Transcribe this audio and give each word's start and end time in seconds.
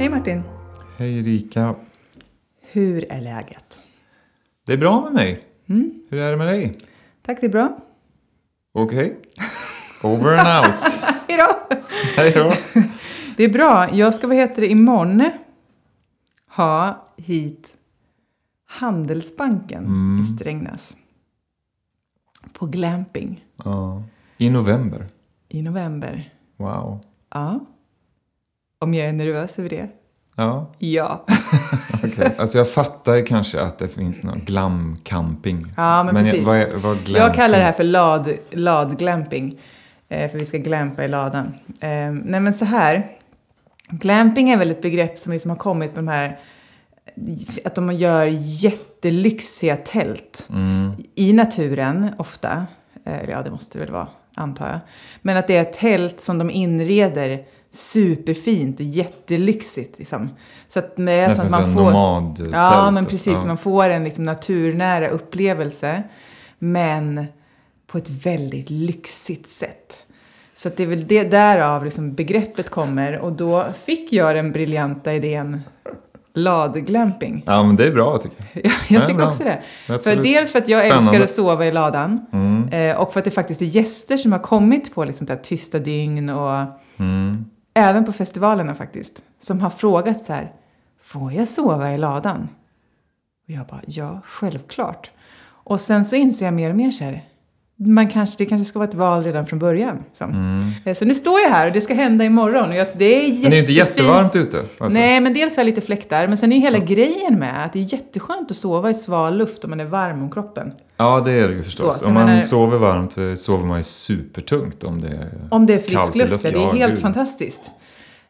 Hej 0.00 0.08
Martin! 0.08 0.42
Hej 0.98 1.18
Erika. 1.18 1.74
Hur 2.60 3.12
är 3.12 3.20
läget? 3.20 3.80
Det 4.66 4.72
är 4.72 4.76
bra 4.76 5.00
med 5.02 5.12
mig. 5.12 5.44
Mm. 5.66 6.02
Hur 6.10 6.18
är 6.20 6.30
det 6.30 6.36
med 6.36 6.46
dig? 6.46 6.78
Tack, 7.22 7.40
det 7.40 7.46
är 7.46 7.50
bra. 7.50 7.78
Okej. 8.72 9.18
Over 10.02 10.38
and 10.38 10.66
out. 10.66 10.74
Hej 11.28 11.36
då! 11.38 11.76
Hej 12.16 12.32
då. 12.32 12.52
Det 13.36 13.44
är 13.44 13.48
bra. 13.52 13.94
Jag 13.94 14.14
ska, 14.14 14.26
vad 14.26 14.36
heter 14.36 14.60
det, 14.60 14.68
imorgon 14.68 15.30
ha 16.48 17.06
hit 17.16 17.76
Handelsbanken 18.66 19.84
Mm. 19.84 20.24
i 20.24 20.36
Strängnäs. 20.36 20.96
På 22.52 22.66
glamping 22.66 23.44
Ja. 23.64 24.02
I 24.36 24.50
november. 24.50 25.06
i 25.48 25.62
november. 25.62 26.32
Wow. 26.56 27.00
Ja. 27.30 27.60
Om 28.82 28.94
jag 28.94 29.08
är 29.08 29.12
nervös 29.12 29.58
över 29.58 29.68
det? 29.68 29.88
Ja, 30.36 30.72
Ja. 30.78 31.24
okej. 32.04 32.34
Alltså 32.38 32.58
jag 32.58 32.68
fattar 32.70 33.26
kanske 33.26 33.60
att 33.60 33.78
det 33.78 33.88
finns 33.88 34.22
någon 34.22 34.40
glam-camping. 34.40 35.66
Ja, 35.76 36.02
men 36.04 36.16
jag, 36.16 36.24
precis. 36.24 36.46
vad, 36.46 36.56
är, 36.56 36.76
vad 36.76 36.96
glamping? 36.96 37.14
Jag 37.16 37.34
kallar 37.34 37.58
det 37.58 37.64
här 37.64 37.72
för 37.72 37.84
lad, 37.84 38.32
ladglamping. 38.50 39.58
Eh, 40.08 40.30
för 40.30 40.38
vi 40.38 40.46
ska 40.46 40.58
glampa 40.58 41.04
i 41.04 41.08
ladan. 41.08 41.46
Eh, 41.80 42.10
nej 42.24 42.40
men 42.40 42.54
så 42.54 42.64
här. 42.64 43.06
Glamping 43.88 44.50
är 44.50 44.56
väl 44.56 44.70
ett 44.70 44.82
begrepp 44.82 45.18
som 45.18 45.32
liksom 45.32 45.50
har 45.50 45.58
kommit 45.58 45.94
med 45.94 46.04
de 46.04 46.08
här 46.08 46.38
att 47.64 47.74
de 47.74 47.92
gör 47.92 48.26
jättelyxiga 48.32 49.76
tält 49.76 50.46
Mm. 50.50 50.92
i 51.14 51.32
naturen 51.32 52.06
ofta. 52.18 52.66
Eh, 53.04 53.30
ja, 53.30 53.42
det 53.42 53.50
måste 53.50 53.78
det 53.78 53.84
väl 53.84 53.92
vara, 53.92 54.08
antar 54.34 54.68
jag. 54.68 54.78
Men 55.22 55.36
att 55.36 55.46
det 55.46 55.56
är 55.56 55.62
ett 55.62 55.72
tält 55.72 56.20
som 56.20 56.38
de 56.38 56.50
inreder 56.50 57.44
superfint 57.72 58.80
och 58.80 58.86
jättelyxigt. 58.86 59.98
Liksom. 59.98 60.28
Så 60.68 60.78
att 60.78 60.98
med, 60.98 61.36
så 61.36 61.42
Nästan 61.42 61.60
att 61.60 61.64
som 61.66 61.74
man 61.74 61.84
en 61.86 61.92
får... 61.92 62.00
nomadtält. 62.00 62.50
Ja, 62.52 62.90
men 62.90 63.04
precis. 63.04 63.26
ja. 63.40 63.44
Man 63.46 63.58
får 63.58 63.88
en 63.88 64.04
liksom 64.04 64.24
naturnära 64.24 65.08
upplevelse. 65.08 66.02
Men 66.58 67.24
på 67.86 67.98
ett 67.98 68.10
väldigt 68.10 68.70
lyxigt 68.70 69.48
sätt. 69.48 70.06
Så 70.56 70.68
att 70.68 70.76
det 70.76 70.82
är 70.82 70.86
väl 70.86 71.06
det 71.06 71.24
därav 71.24 71.84
liksom 71.84 72.14
begreppet 72.14 72.70
kommer. 72.70 73.18
Och 73.18 73.32
då 73.32 73.66
fick 73.84 74.12
jag 74.12 74.34
den 74.36 74.52
briljanta 74.52 75.14
idén 75.14 75.60
ladglamping. 76.34 77.42
Ja, 77.46 77.62
men 77.62 77.76
det 77.76 77.84
är 77.86 77.92
bra 77.92 78.18
tycker 78.18 78.36
jag. 78.52 78.64
Jag, 78.64 78.72
Ja, 78.88 79.00
tycker 79.06 79.14
bra. 79.18 79.26
också 79.28 79.44
det. 79.44 79.62
För 79.98 80.16
dels 80.22 80.52
för 80.52 80.58
att 80.58 80.68
jag 80.68 80.80
Spännande. 80.80 81.10
älskar 81.10 81.24
att 81.24 81.30
sova 81.30 81.66
i 81.66 81.72
ladan. 81.72 82.26
Mm. 82.32 82.68
Eh, 82.68 82.96
och 83.00 83.12
för 83.12 83.20
att 83.20 83.24
det 83.24 83.30
faktiskt 83.30 83.62
är 83.62 83.66
gäster 83.66 84.16
som 84.16 84.32
har 84.32 84.38
kommit 84.38 84.94
på 84.94 85.04
liksom 85.04 85.26
det 85.26 85.32
här 85.32 85.40
tysta 85.40 85.78
dygn 85.78 86.28
och 86.30 86.64
Mm. 86.96 87.44
Även 87.80 88.04
på 88.04 88.12
festivalerna 88.12 88.74
faktiskt. 88.74 89.22
Som 89.40 89.60
har 89.60 89.70
frågat 89.70 90.20
så 90.20 90.32
här, 90.32 90.52
får 91.02 91.32
jag 91.32 91.48
sova 91.48 91.92
i 91.94 91.98
ladan? 91.98 92.48
Och 93.44 93.50
jag 93.50 93.66
bara, 93.66 93.80
ja, 93.86 94.20
självklart. 94.24 95.10
Och 95.64 95.80
sen 95.80 96.04
så 96.04 96.16
inser 96.16 96.44
jag 96.44 96.54
mer 96.54 96.70
och 96.70 96.76
mer 96.76 96.90
så 96.90 97.04
här, 97.04 97.24
man 97.76 98.08
kanske, 98.08 98.44
det 98.44 98.46
kanske 98.48 98.64
ska 98.64 98.78
vara 98.78 98.88
ett 98.88 98.94
val 98.94 99.24
redan 99.24 99.46
från 99.46 99.58
början. 99.58 100.02
Liksom. 100.08 100.30
Mm. 100.30 100.70
Eh, 100.84 100.94
Så 100.94 101.04
nu 101.04 101.14
står 101.14 101.40
jag 101.40 101.50
här 101.50 101.66
och 101.66 101.72
det 101.72 101.80
ska 101.80 101.94
hända 101.94 102.24
imorgon. 102.24 102.68
Och 102.68 102.74
jag, 102.76 102.86
det 102.96 103.04
är 103.04 103.32
Men 103.42 103.50
det 103.50 103.56
är 103.56 103.60
inte 103.60 103.72
jättefint. 103.72 103.98
jättevarmt 103.98 104.36
ute. 104.36 104.58
Alltså. 104.58 104.98
Nej, 104.98 105.20
men 105.20 105.34
dels 105.34 105.56
har 105.56 105.60
jag 105.60 105.66
lite 105.66 105.80
fläktar. 105.80 106.26
Men 106.26 106.38
sen 106.38 106.52
är 106.52 106.56
ju 106.56 106.62
hela 106.62 106.78
grejen 106.78 107.38
med 107.38 107.64
att 107.64 107.72
det 107.72 107.78
är 107.78 107.92
jätteskönt 107.92 108.50
att 108.50 108.56
sova 108.56 108.90
i 108.90 108.94
sval 108.94 109.36
luft 109.38 109.64
om 109.64 109.70
man 109.70 109.80
är 109.80 109.84
varm 109.84 110.22
om 110.22 110.30
kroppen. 110.30 110.72
Ja, 111.00 111.20
det 111.20 111.32
är 111.32 111.48
det 111.48 111.54
ju 111.54 111.62
förstås. 111.62 112.00
Så, 112.00 112.06
om 112.06 112.14
man 112.14 112.26
menar- 112.26 112.40
sover 112.40 112.78
varmt 112.78 113.12
så 113.12 113.36
sover 113.36 113.64
man 113.66 113.78
ju 113.78 113.84
supertungt 113.84 114.84
om 114.84 115.00
det 115.00 115.08
är 115.08 115.30
Om 115.50 115.66
det 115.66 115.74
är 115.74 115.78
frisk 115.78 115.98
kallt 116.00 116.14
luft, 116.14 116.30
luften. 116.32 116.52
det 116.52 116.58
är 116.58 116.62
Ja, 116.62 116.72
helt 116.72 116.92
gud. 116.92 117.02
fantastiskt. 117.02 117.70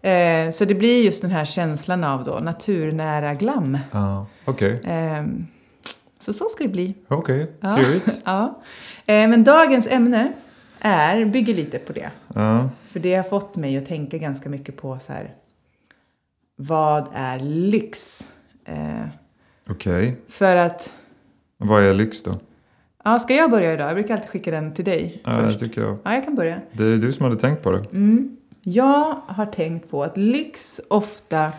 Eh, 0.03 0.51
så 0.51 0.65
det 0.65 0.75
blir 0.75 1.05
just 1.05 1.23
den 1.23 1.31
här 1.31 1.45
känslan 1.45 2.05
av 2.05 2.25
då 2.25 2.39
naturnära 2.39 3.35
glam. 3.35 3.79
Ja, 3.93 4.27
okej. 4.45 4.81
Eh, 4.85 5.25
så 6.21 6.33
så 6.33 6.45
ska 6.49 6.65
det 6.65 6.71
bli. 6.71 6.95
Okej, 7.09 7.51
Ja. 7.61 7.75
trevligt. 7.77 8.21
Ja. 8.25 8.61
Eh, 9.07 9.29
men 9.29 9.45
dagens 9.45 9.87
ämne 9.87 10.33
är, 10.81 11.25
bygger 11.25 11.55
lite 11.55 11.79
på 11.79 11.93
det. 11.93 12.11
Ja. 12.35 12.69
För 12.91 13.01
det 13.01 13.15
har 13.15 13.23
fått 13.23 13.57
mig 13.57 13.77
att 13.79 13.87
tänka 13.87 14.19
ganska 14.19 14.49
mycket 14.49 14.77
på 14.77 14.99
så 15.07 15.13
här. 15.13 15.35
Vad 16.57 17.09
är 17.15 17.39
lyx? 17.39 18.27
Eh, 18.65 19.05
Okej. 19.71 20.17
för 20.29 20.57
att, 20.57 20.93
Vad 21.59 21.85
är 21.85 21.95
lyx 21.95 22.23
då? 22.23 22.39
Ja, 23.05 23.19
ska 23.19 23.35
jag 23.35 23.51
börja 23.51 23.73
idag? 23.75 23.89
Jag 23.89 23.95
brukar 23.95 24.15
alltid 24.15 24.31
skicka 24.31 24.51
den 24.51 24.75
till 24.75 24.85
dig 24.85 25.21
Ja, 25.25 25.31
det 25.33 25.45
först. 25.45 25.61
tycker 25.61 25.81
jag. 25.81 25.99
Ja, 26.05 26.15
jag 26.15 26.25
kan 26.25 26.35
börja. 26.35 26.61
Det 26.73 26.85
är 26.85 26.97
du 26.97 27.13
som 27.13 27.25
hade 27.25 27.37
tänkt 27.37 27.63
på 27.63 27.71
det. 27.71 27.85
Mm. 27.93 28.37
Jag 28.63 29.21
har 29.27 29.47
tänkt 29.47 29.91
på 29.91 30.03
att 30.05 30.17
lyx 30.17 30.81
ofta 30.89 31.53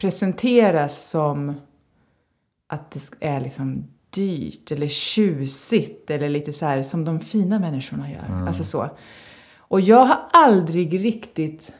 presenteras 0.00 1.10
som 1.10 1.54
att 2.66 2.90
det 2.90 3.00
är 3.20 3.40
liksom 3.40 3.84
dyrt 4.10 4.70
eller 4.70 4.88
tjusigt 4.88 6.10
eller 6.10 6.28
lite 6.28 6.52
så 6.52 6.66
här 6.66 6.82
som 6.82 7.04
de 7.04 7.20
fina 7.20 7.58
människorna 7.58 8.10
gör. 8.10 8.26
Mm. 8.28 8.48
Alltså 8.48 8.64
så. 8.64 8.90
Och 9.58 9.80
jag 9.80 10.04
har 10.04 10.18
aldrig 10.32 11.04
riktigt 11.04 11.72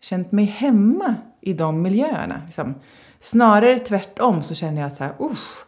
känt 0.00 0.32
mig 0.32 0.44
hemma 0.44 1.14
i 1.40 1.52
de 1.52 1.82
miljöerna. 1.82 2.42
Liksom. 2.46 2.74
Snarare 3.20 3.78
tvärtom 3.78 4.42
så 4.42 4.54
känner 4.54 4.82
jag 4.82 4.92
så 4.92 5.04
här, 5.04 5.12
usch. 5.20 5.65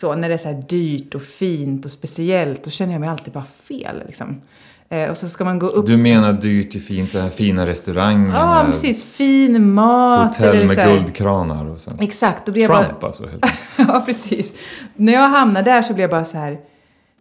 Så 0.00 0.14
när 0.14 0.28
det 0.28 0.34
är 0.34 0.38
så 0.38 0.48
här 0.48 0.62
dyrt 0.68 1.14
och 1.14 1.22
fint 1.22 1.84
och 1.84 1.90
speciellt, 1.90 2.64
då 2.64 2.70
känner 2.70 2.92
jag 2.92 3.00
mig 3.00 3.08
alltid 3.08 3.32
bara 3.32 3.44
fel. 3.68 4.02
Liksom. 4.06 4.40
Eh, 4.88 5.10
och 5.10 5.16
så 5.16 5.28
ska 5.28 5.44
man 5.44 5.58
gå 5.58 5.66
upp... 5.66 5.86
Du 5.86 5.96
menar 6.02 6.32
dyrt 6.32 6.74
i 6.74 6.80
fint, 6.80 7.12
den 7.12 7.22
här 7.22 7.28
fina 7.28 7.66
restaurangen 7.66 8.30
Ja, 8.34 8.62
med 8.62 8.72
precis. 8.72 9.04
Fin 9.04 9.72
mat. 9.72 10.36
hotell 10.36 10.56
eller 10.56 10.66
med 10.66 10.76
så 10.76 10.82
här- 10.82 10.94
guldkranar 10.96 11.64
och 11.70 11.80
så. 11.80 11.90
Exakt. 12.00 12.46
Då 12.46 12.52
blir 12.52 12.62
jag 12.62 12.84
Trump 12.84 13.00
bara... 13.00 13.06
alltså. 13.06 13.26
Helt 13.26 13.44
ja, 13.76 14.02
precis. 14.06 14.54
När 14.96 15.12
jag 15.12 15.28
hamnar 15.28 15.62
där 15.62 15.82
så 15.82 15.92
blir 15.94 16.02
jag 16.04 16.10
bara 16.10 16.24
så 16.24 16.38
här, 16.38 16.58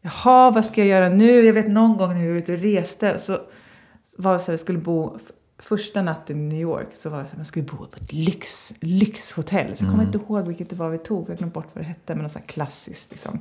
jaha, 0.02 0.52
vad 0.52 0.66
ska 0.66 0.82
jag 0.82 0.88
göra 0.88 1.10
nu? 1.10 1.46
Jag 1.46 1.54
vet 1.54 1.68
någon 1.70 1.98
gång 1.98 2.14
när 2.14 2.22
vi 2.22 2.28
var 2.30 2.36
ute 2.38 2.54
och 2.54 2.60
reste 2.60 3.20
så 3.20 3.40
var 4.18 4.34
det 4.34 4.40
så 4.40 4.46
här, 4.46 4.54
jag 4.54 4.60
skulle 4.60 4.80
bo, 4.80 5.18
första 5.60 6.02
natten 6.02 6.38
i 6.38 6.44
New 6.44 6.62
York 6.62 6.88
så 6.94 7.10
var 7.10 7.22
det 7.22 7.26
så 7.26 7.32
här, 7.32 7.38
man 7.38 7.46
skulle 7.46 7.66
bo 7.66 7.78
på 7.78 7.98
ett 8.02 8.14
lyx, 8.14 8.74
lyxhotell. 8.80 9.78
Så 9.78 9.84
jag 9.84 9.92
kommer 9.92 10.04
inte 10.04 10.18
ihåg 10.18 10.48
vilket 10.48 10.70
det 10.70 10.76
var 10.76 10.90
vi 10.90 10.98
tog, 10.98 11.24
jag 11.24 11.30
har 11.30 11.38
glömt 11.38 11.54
bort 11.54 11.68
vad 11.74 11.84
det 11.84 11.88
hette, 11.88 12.16
men 12.16 12.24
något 12.24 12.32
så 12.32 12.40
här 12.40 12.46
klassiskt 12.46 13.12
liksom. 13.12 13.40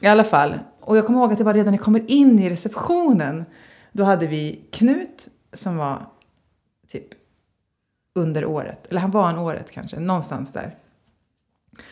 I 0.00 0.06
alla 0.06 0.24
fall, 0.24 0.58
och 0.80 0.96
jag 0.96 1.06
kommer 1.06 1.18
ihåg 1.18 1.32
att 1.32 1.38
det 1.38 1.44
var 1.44 1.54
redan 1.54 1.72
när 1.72 1.78
jag 1.78 1.84
kommer 1.84 2.10
in 2.10 2.38
i 2.38 2.50
receptionen, 2.50 3.44
då 3.92 4.04
hade 4.04 4.26
vi 4.26 4.60
Knut 4.70 5.28
som 5.52 5.76
var 5.76 6.06
typ 6.88 7.06
under 8.14 8.44
året, 8.44 8.86
eller 8.86 9.00
han 9.00 9.10
var 9.10 9.30
en 9.30 9.38
året 9.38 9.70
kanske, 9.70 10.00
någonstans 10.00 10.52
där. 10.52 10.76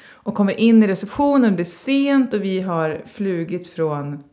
Och 0.08 0.34
kommer 0.34 0.60
in 0.60 0.82
i 0.82 0.86
receptionen, 0.86 1.56
det 1.56 1.62
är 1.62 1.64
sent 1.64 2.34
och 2.34 2.44
vi 2.44 2.60
har 2.60 3.02
flugit 3.06 3.68
från 3.68 4.24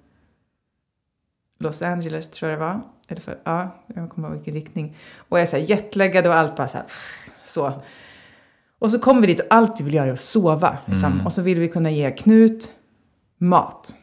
Los 1.64 1.82
Angeles 1.82 2.30
tror 2.30 2.52
jag 2.52 2.60
det 2.60 2.66
var. 2.66 2.82
Eller 3.08 3.22
för, 3.22 3.38
ja, 3.44 3.76
jag 3.96 4.10
kommer 4.10 4.28
ihåg 4.28 4.38
vilken 4.38 4.54
riktning. 4.54 4.98
Och 5.30 5.38
jag 5.38 5.42
är 5.44 5.48
så 5.48 5.58
här 5.58 5.64
jetlaggad 5.64 6.28
och 6.28 6.36
allt 6.36 6.56
bara 6.56 6.68
så 6.68 6.78
här, 6.78 6.86
så. 7.46 7.82
Och 8.80 8.92
så 8.92 9.00
kommer 9.00 9.22
vi 9.22 9.28
dit 9.28 9.40
och 9.40 9.46
allt 9.50 9.80
vi 9.80 9.84
vill 9.84 9.94
göra 9.94 10.10
är 10.10 10.14
att 10.14 10.20
sova. 10.20 10.78
Liksom. 10.86 11.12
Mm. 11.12 11.26
Och 11.26 11.34
så 11.34 11.42
vill 11.42 11.60
vi 11.60 11.68
kunna 11.68 11.92
ge 11.92 12.12
Knut 12.12 12.70
mat. 13.38 13.96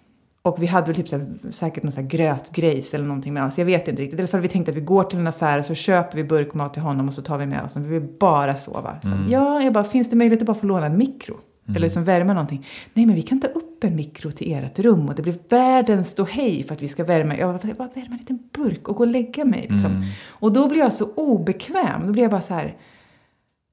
Och 0.42 0.62
vi 0.62 0.66
hade 0.66 0.86
väl 0.86 0.94
typ 0.94 1.08
så 1.08 1.18
här, 1.18 1.26
säkert 1.50 1.82
någon 1.82 1.92
så 1.92 2.00
här 2.00 2.08
grötgrejs 2.08 2.94
eller 2.94 3.04
någonting 3.04 3.34
med 3.34 3.44
oss. 3.44 3.58
Jag 3.58 3.64
vet 3.64 3.88
inte 3.88 4.02
riktigt. 4.02 4.18
I 4.18 4.22
alla 4.22 4.28
fall 4.28 4.40
vi 4.40 4.48
tänkte 4.48 4.70
att 4.70 4.76
vi 4.76 4.80
går 4.80 5.04
till 5.04 5.18
en 5.18 5.26
affär 5.26 5.58
och 5.58 5.64
så 5.64 5.74
köper 5.74 6.16
vi 6.16 6.24
burkmat 6.24 6.72
till 6.74 6.82
honom 6.82 7.08
och 7.08 7.14
så 7.14 7.22
tar 7.22 7.38
vi 7.38 7.46
med 7.46 7.64
oss 7.64 7.72
den. 7.72 7.82
Vi 7.82 7.98
vill 7.98 8.08
bara 8.20 8.56
sova. 8.56 8.96
Så, 9.02 9.08
Mm. 9.08 9.30
Ja, 9.30 9.62
jag 9.62 9.72
bara, 9.72 9.84
finns 9.84 10.10
det 10.10 10.16
möjlighet 10.16 10.42
att 10.42 10.46
bara 10.46 10.54
få 10.54 10.66
låna 10.66 10.86
en 10.86 10.98
mikro? 10.98 11.36
Eller 11.70 11.80
liksom 11.80 12.04
värma 12.04 12.32
någonting. 12.34 12.66
Nej, 12.94 13.06
men 13.06 13.14
vi 13.14 13.22
kan 13.22 13.40
ta 13.40 13.48
upp 13.48 13.84
en 13.84 13.96
mikro 13.96 14.30
till 14.30 14.52
ert 14.52 14.78
rum 14.78 15.08
och 15.08 15.14
det 15.14 15.22
blir 15.22 15.38
världens 15.48 16.08
ståhej 16.08 16.62
för 16.62 16.74
att 16.74 16.82
vi 16.82 16.88
ska 16.88 17.04
värma. 17.04 17.36
Jag 17.36 17.54
bara, 17.54 17.74
bara 17.74 17.88
värma 17.88 18.10
en 18.10 18.16
liten 18.16 18.38
burk 18.52 18.88
och 18.88 18.96
gå 18.96 19.02
och 19.02 19.10
lägga 19.10 19.44
mig. 19.44 19.60
Liksom. 19.60 19.90
Mm. 19.90 20.04
Och 20.28 20.52
då 20.52 20.68
blir 20.68 20.78
jag 20.78 20.92
så 20.92 21.14
obekväm. 21.14 22.06
Då 22.06 22.12
blir 22.12 22.22
jag 22.22 22.30
bara 22.30 22.40
så 22.40 22.54
här, 22.54 22.76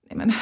nej 0.09 0.17
men 0.17 0.33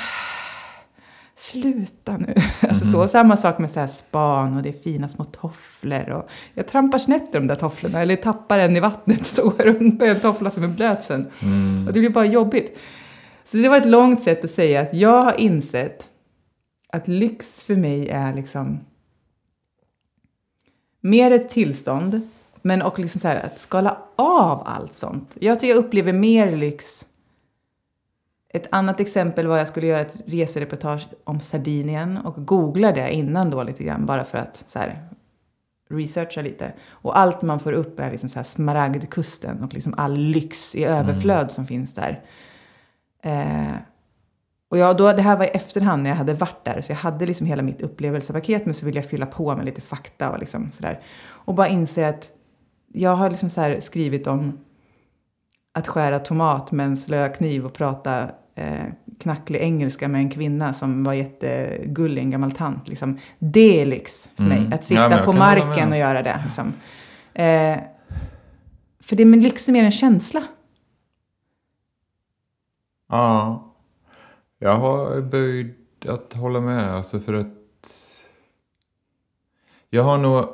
sluta 1.37 2.17
nu. 2.17 2.33
Alltså 2.69 2.85
så, 2.85 3.07
samma 3.07 3.37
sak 3.37 3.59
med 3.59 3.71
så 3.71 3.79
här 3.79 3.87
span 3.87 4.57
och 4.57 4.63
det 4.63 4.69
är 4.69 4.83
fina 4.83 5.09
små 5.09 5.23
tofflor. 5.23 6.09
Och 6.09 6.29
jag 6.53 6.67
trampar 6.67 6.97
snett 6.97 7.23
i 7.23 7.31
de 7.31 7.47
där 7.47 7.55
tofflorna 7.55 8.01
eller 8.01 8.15
tappar 8.15 8.59
en 8.59 8.75
i 8.75 8.79
vattnet 8.79 9.25
så 9.25 9.43
går 9.43 9.53
jag 9.57 9.67
runt 9.67 9.99
med 9.99 10.09
en 10.09 10.19
toffla 10.19 10.51
som 10.51 10.63
är 10.63 10.67
blöt 10.67 11.03
sen. 11.03 11.27
Mm. 11.41 11.87
Och 11.87 11.93
det 11.93 11.99
blir 11.99 12.09
bara 12.09 12.25
jobbigt. 12.25 12.77
Så 13.51 13.57
det 13.57 13.69
var 13.69 13.77
ett 13.77 13.85
långt 13.85 14.23
sätt 14.23 14.43
att 14.43 14.51
säga 14.51 14.81
att 14.81 14.93
jag 14.93 15.23
har 15.23 15.39
insett 15.39 16.09
att 16.95 17.07
lyx 17.07 17.63
för 17.63 17.75
mig 17.75 18.09
är 18.09 18.33
liksom 18.33 18.79
mer 21.01 21.31
ett 21.31 21.49
tillstånd, 21.49 22.21
men 22.61 22.81
och 22.81 22.99
liksom 22.99 23.21
så 23.21 23.27
här 23.27 23.45
att 23.45 23.59
skala 23.59 23.97
av 24.15 24.63
allt 24.65 24.93
sånt. 24.93 25.37
Jag 25.39 25.59
tycker 25.59 25.75
jag 25.75 25.85
upplever 25.85 26.13
mer 26.13 26.55
lyx. 26.55 27.05
Ett 28.49 28.67
annat 28.71 28.99
exempel 28.99 29.47
var 29.47 29.57
jag 29.57 29.67
skulle 29.67 29.87
göra 29.87 30.01
ett 30.01 30.17
resereportage 30.25 31.07
om 31.23 31.39
Sardinien 31.39 32.17
och 32.17 32.45
googla 32.45 32.91
det 32.91 33.13
innan 33.13 33.49
då 33.49 33.63
lite 33.63 33.83
grann 33.83 34.05
bara 34.05 34.23
för 34.23 34.37
att 34.37 34.63
så 34.67 34.79
här 34.79 35.07
researcha 35.89 36.41
lite. 36.41 36.73
Och 36.89 37.17
allt 37.17 37.41
man 37.41 37.59
får 37.59 37.73
upp 37.73 37.99
är 37.99 38.11
liksom 38.11 38.29
så 38.29 38.35
här 38.35 38.43
smaragdkusten 38.43 39.63
och 39.63 39.73
liksom 39.73 39.93
all 39.97 40.17
lyx 40.17 40.75
i 40.75 40.83
överflöd 40.83 41.51
som 41.51 41.67
finns 41.67 41.93
där. 41.93 42.23
Eh, 43.21 43.75
och 44.69 44.77
jag, 44.77 44.97
då, 44.97 45.11
det 45.13 45.21
här 45.21 45.37
var 45.37 45.45
i 45.45 45.47
efterhand 45.47 46.03
när 46.03 46.09
jag 46.09 46.17
hade 46.17 46.33
varit 46.33 46.65
där, 46.65 46.81
så 46.81 46.91
jag 46.91 46.97
hade 46.97 47.25
liksom 47.25 47.47
hela 47.47 47.63
mitt 47.63 47.81
upplevelsepaket, 47.81 48.65
men 48.65 48.73
så 48.73 48.85
ville 48.85 48.97
jag 48.97 49.09
fylla 49.09 49.25
på 49.25 49.55
med 49.55 49.65
lite 49.65 49.81
fakta 49.81 50.31
och 50.31 50.39
liksom 50.39 50.71
sådär. 50.71 50.99
Och 51.27 51.53
bara 51.53 51.67
inse 51.67 52.09
att 52.09 52.29
jag 52.93 53.15
har 53.15 53.29
liksom 53.29 53.49
så 53.49 53.75
skrivit 53.79 54.27
om 54.27 54.59
att 55.73 55.87
skära 55.87 56.19
tomat 56.19 56.71
med 56.71 56.85
en 56.85 56.97
slö 56.97 57.29
kniv 57.29 57.65
och 57.65 57.73
prata 57.73 58.29
eh, 58.55 58.85
knacklig 59.19 59.59
engelska 59.61 60.07
med 60.07 60.21
en 60.21 60.29
kvinna 60.29 60.73
som 60.73 61.03
var 61.03 61.13
jättegullig, 61.13 62.21
en 62.21 62.31
gammal 62.31 62.51
tant. 62.51 62.87
Liksom. 62.87 63.19
Det 63.39 63.81
är 63.81 63.85
lyx 63.85 64.29
för 64.35 64.43
Mm. 64.43 64.63
mig, 64.63 64.73
att 64.73 64.83
sitta 64.85 65.11
Ja, 65.17 65.23
på 65.25 65.33
marken 65.33 65.91
och 65.91 65.97
göra 65.97 66.23
det. 66.23 66.39
Liksom. 66.45 66.73
Eh, 67.33 67.77
för 68.99 69.15
det 69.15 69.25
med 69.25 69.39
lyx 69.43 69.67
är 69.67 69.73
mer 69.73 69.83
en 69.83 69.91
känsla. 69.91 70.43
Ja. 73.09 73.61
Jag 74.65 74.77
har 74.77 75.21
böjd 75.21 75.73
att 76.07 76.33
hålla 76.33 76.61
med. 76.61 76.95
Alltså 76.95 77.19
för 77.19 77.33
att... 77.33 78.25
Jag 79.89 80.03
har 80.03 80.17
nog... 80.17 80.45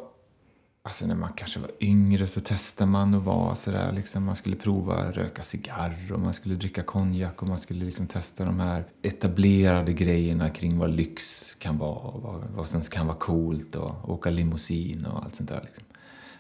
Alltså 0.84 1.08
när 1.08 1.16
man 1.16 1.34
kanske 1.34 1.60
var 1.60 1.72
yngre 1.80 2.28
så 2.28 2.40
testade 2.40 2.92
man 2.92 3.16
att 3.16 3.24
vara 3.24 3.56
sådär 3.56 3.92
liksom. 3.92 4.24
Man 4.24 4.36
skulle 4.36 4.56
prova 4.56 5.12
röka 5.12 5.44
cigarr 5.44 6.12
och 6.14 6.20
man 6.20 6.34
skulle 6.34 6.56
dricka 6.56 6.84
konjak 6.84 7.42
och 7.42 7.48
man 7.48 7.60
skulle 7.60 7.86
liksom 7.86 8.08
testa 8.08 8.46
de 8.46 8.60
här 8.60 8.86
etablerade 9.02 9.94
grejerna 9.94 10.50
kring 10.50 10.78
vad 10.78 10.90
lyx 10.90 11.44
kan 11.60 11.78
vara 11.78 12.00
och 12.00 12.22
vad, 12.22 12.44
vad 12.56 12.68
som 12.68 12.82
kan 12.82 13.08
vara 13.08 13.18
coolt 13.18 13.76
och 13.76 14.10
åka 14.10 14.30
limousin 14.30 15.06
och 15.06 15.24
allt 15.24 15.36
sånt 15.36 15.50
där 15.50 15.62
liksom. 15.66 15.84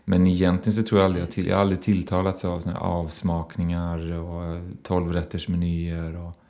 Men 0.06 0.28
egentligen 0.28 0.74
så 0.74 0.84
tror 0.84 1.00
jag 1.00 1.06
aldrig 1.06 1.24
jag, 1.24 1.32
till, 1.32 1.48
jag 1.48 1.56
har 1.56 1.62
aldrig 1.62 1.82
tilltalats 1.82 2.46
av 2.46 2.62
såna 2.62 2.76
här 2.76 2.82
avsmakningar 2.82 4.12
och 4.12 4.62
tolvrättersmenyer 4.84 6.16
och 6.26 6.41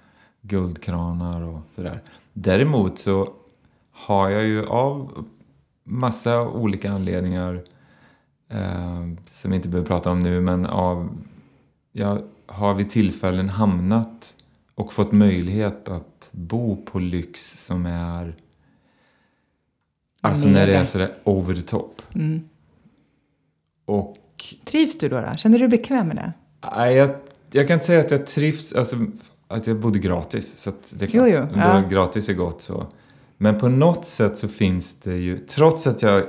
guldkranar 0.42 1.42
och 1.42 1.60
sådär. 1.76 2.02
Däremot 2.34 3.00
så 3.00 3.34
har 3.92 4.30
jag 4.30 4.44
ju 4.44 4.66
av 4.66 5.26
massa 5.84 6.42
olika 6.42 6.92
anledningar 6.92 7.64
eh, 8.50 9.08
som 9.26 9.52
vi 9.52 9.56
inte 9.56 9.70
behöver 9.70 9.88
prata 9.88 10.12
om 10.12 10.20
nu, 10.20 10.42
men 10.42 10.66
av 10.66 11.10
jag 11.92 12.22
har 12.46 12.74
vid 12.74 12.90
tillfällen 12.90 13.50
hamnat 13.50 14.36
och 14.76 14.94
fått 14.94 15.12
möjlighet 15.12 15.90
att 15.90 16.30
bo 16.32 16.86
på 16.86 17.00
lyx 17.00 17.66
som 17.66 17.86
är 17.86 18.36
Alltså 20.24 20.48
när 20.48 20.68
det 20.68 20.76
är 20.76 20.84
sådär 20.84 21.14
over 21.24 21.54
the 21.54 21.62
top. 21.62 22.02
Mm. 22.16 22.50
Och 23.86 24.18
Trivs 24.66 24.98
du 24.98 25.10
då, 25.10 25.22
då? 25.22 25.38
Känner 25.38 25.60
du 25.60 25.68
dig 25.68 25.80
bekväm 25.80 26.08
med 26.08 26.16
det? 26.16 26.34
Nej, 26.76 26.96
jag, 26.96 27.10
jag 27.52 27.68
kan 27.68 27.74
inte 27.74 27.86
säga 27.86 28.00
att 28.00 28.12
jag 28.12 28.28
trivs, 28.28 28.74
alltså 28.74 28.96
att 29.52 29.68
jag 29.68 29.80
bodde 29.80 30.00
gratis. 30.00 30.58
Så 30.62 30.72
det 30.90 31.06
är 31.06 31.10
klart, 31.10 31.28
Jo, 31.30 31.46
jo, 31.54 31.60
ja. 31.60 31.84
gratis 31.90 32.30
är 32.30 32.34
gott 32.34 32.62
så. 32.62 32.86
Men 33.38 33.60
på 33.60 33.70
något 33.70 34.06
sätt 34.06 34.38
så 34.38 34.48
finns 34.48 34.96
det 34.96 35.16
ju, 35.16 35.38
trots 35.38 35.88
att 35.88 36.02
jag, 36.02 36.24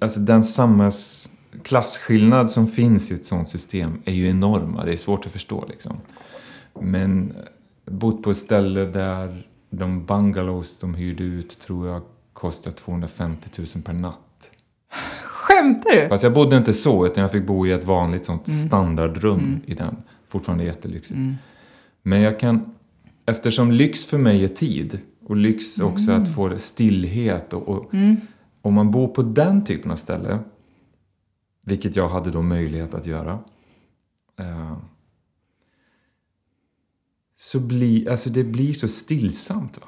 alltså 0.00 0.20
den 0.20 0.44
samhälls 0.44 1.28
klasskillnad 1.62 2.50
som 2.50 2.66
finns 2.66 3.10
i 3.10 3.14
ett 3.14 3.24
sånt 3.26 3.48
system 3.48 4.00
är 4.04 4.12
ju 4.12 4.28
enorma. 4.28 4.84
Det 4.84 4.92
är 4.92 4.96
svårt 4.96 5.26
att 5.26 5.32
förstå 5.32 5.64
liksom. 5.68 5.96
Men 6.80 7.30
eh, 7.86 7.92
bott 7.92 8.22
på 8.22 8.30
ett 8.30 8.36
ställe 8.36 8.84
där 8.84 9.46
de 9.70 10.06
bungalows 10.06 10.78
de 10.78 10.94
hyrde 10.94 11.24
ut 11.24 11.58
tror 11.60 11.88
jag 11.88 12.02
kostar 12.32 12.70
250 12.70 13.48
000 13.58 13.66
per 13.84 13.92
natt. 13.92 14.50
Skämtar 15.24 15.90
du? 15.90 16.08
Fast 16.08 16.22
jag 16.22 16.32
bodde 16.34 16.56
inte 16.56 16.72
så, 16.72 17.06
utan 17.06 17.22
jag 17.22 17.32
fick 17.32 17.46
bo 17.46 17.66
i 17.66 17.72
ett 17.72 17.84
vanligt 17.84 18.24
sånt 18.26 18.48
Mm. 18.48 18.66
standardrum 18.66 19.60
i 19.66 19.74
den. 19.74 19.96
Fortfarande 20.28 20.64
jättelyxigt. 20.64 21.18
Men 22.06 22.20
jag 22.20 22.40
kan, 22.40 22.74
eftersom 23.26 23.72
lyx 23.72 24.04
för 24.06 24.18
mig 24.18 24.44
är 24.44 24.48
tid 24.48 25.00
och 25.26 25.36
lyx 25.36 25.80
också 25.80 26.12
att 26.12 26.34
få 26.34 26.58
stillhet 26.58 27.52
och, 27.52 27.68
och 27.68 27.94
Mm. 27.94 28.16
om 28.62 28.74
man 28.74 28.90
bor 28.90 29.08
på 29.08 29.22
den 29.22 29.64
typen 29.64 29.90
av 29.90 29.96
ställe, 29.96 30.38
vilket 31.66 31.96
jag 31.96 32.08
hade 32.08 32.30
då 32.30 32.42
möjlighet 32.42 32.94
att 32.94 33.06
göra, 33.06 33.38
eh, 34.38 34.76
så 37.36 37.60
blir, 37.60 38.10
alltså 38.10 38.30
det 38.30 38.44
blir 38.44 38.72
så 38.72 38.88
stillsamt. 38.88 39.78
Va? 39.78 39.86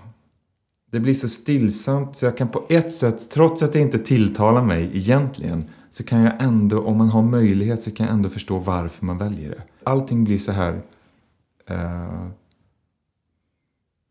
Det 0.90 1.00
blir 1.00 1.14
så 1.14 1.28
stillsamt 1.28 2.16
så 2.16 2.24
jag 2.24 2.36
kan 2.36 2.48
på 2.48 2.66
ett 2.68 2.92
sätt, 2.92 3.30
trots 3.30 3.62
att 3.62 3.72
det 3.72 3.80
inte 3.80 3.98
tilltalar 3.98 4.62
mig 4.64 4.90
egentligen, 4.94 5.64
så 5.90 6.04
kan 6.04 6.20
jag 6.20 6.42
ändå, 6.42 6.80
om 6.82 6.96
man 6.96 7.08
har 7.08 7.22
möjlighet, 7.22 7.82
så 7.82 7.90
kan 7.90 8.06
jag 8.06 8.14
ändå 8.14 8.28
förstå 8.28 8.58
varför 8.58 9.04
man 9.06 9.18
väljer 9.18 9.50
det. 9.50 9.62
Allting 9.84 10.24
blir 10.24 10.38
så 10.38 10.52
här, 10.52 10.82
eh, 11.70 12.26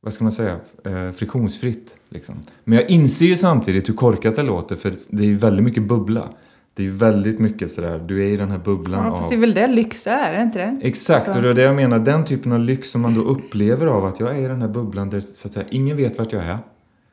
vad 0.02 0.14
ska 0.14 0.24
man 0.24 0.32
säga, 0.32 0.60
eh, 0.86 1.12
friktionsfritt. 1.12 1.96
Liksom. 2.10 2.36
Men 2.64 2.78
jag 2.80 2.90
inser 2.90 3.26
ju 3.26 3.38
samtidigt 3.38 3.90
hur 3.90 3.94
korkat 3.94 4.36
det 4.36 4.44
låter, 4.44 4.76
för 4.76 4.94
det 5.10 5.24
är 5.24 5.28
ju 5.28 5.34
väldigt 5.36 5.66
mycket 5.66 5.84
bubbla. 5.84 6.30
Det 6.74 6.82
är 6.82 6.86
ju 6.86 6.92
väldigt 6.92 7.40
mycket 7.40 7.72
sådär, 7.72 8.00
du 8.08 8.24
är 8.24 8.28
i 8.28 8.38
den 8.38 8.52
här 8.52 8.58
bubblan 8.58 9.06
Ja, 9.06 9.12
av... 9.12 9.18
fast 9.18 9.30
det 9.30 9.36
är 9.36 9.40
väl 9.40 9.54
det 9.54 9.68
lyx 9.68 10.08
är, 10.08 10.34
är 10.34 10.38
det 10.38 10.44
inte 10.44 10.58
det? 10.60 10.80
Exakt, 10.82 11.26
Så- 11.26 11.34
och 11.36 11.42
det 11.42 11.50
är 11.50 11.54
det 11.54 11.62
jag 11.62 11.76
menar. 11.76 12.00
Den 12.00 12.26
typen 12.26 12.52
av 12.52 12.60
lyx 12.60 12.90
som 12.90 13.02
man 13.02 13.14
då 13.14 13.22
upplever 13.22 13.88
av 13.88 14.06
att 14.06 14.20
jag 14.20 14.38
är 14.38 14.42
i 14.42 14.48
den 14.48 14.62
här 14.62 14.68
bubblan 14.70 15.10
där 15.10 15.20
så 15.22 15.48
att 15.48 15.54
säga, 15.54 15.66
ingen 15.70 15.98
vet 15.98 16.18
vart 16.18 16.32
jag 16.32 16.44
är. 16.46 16.58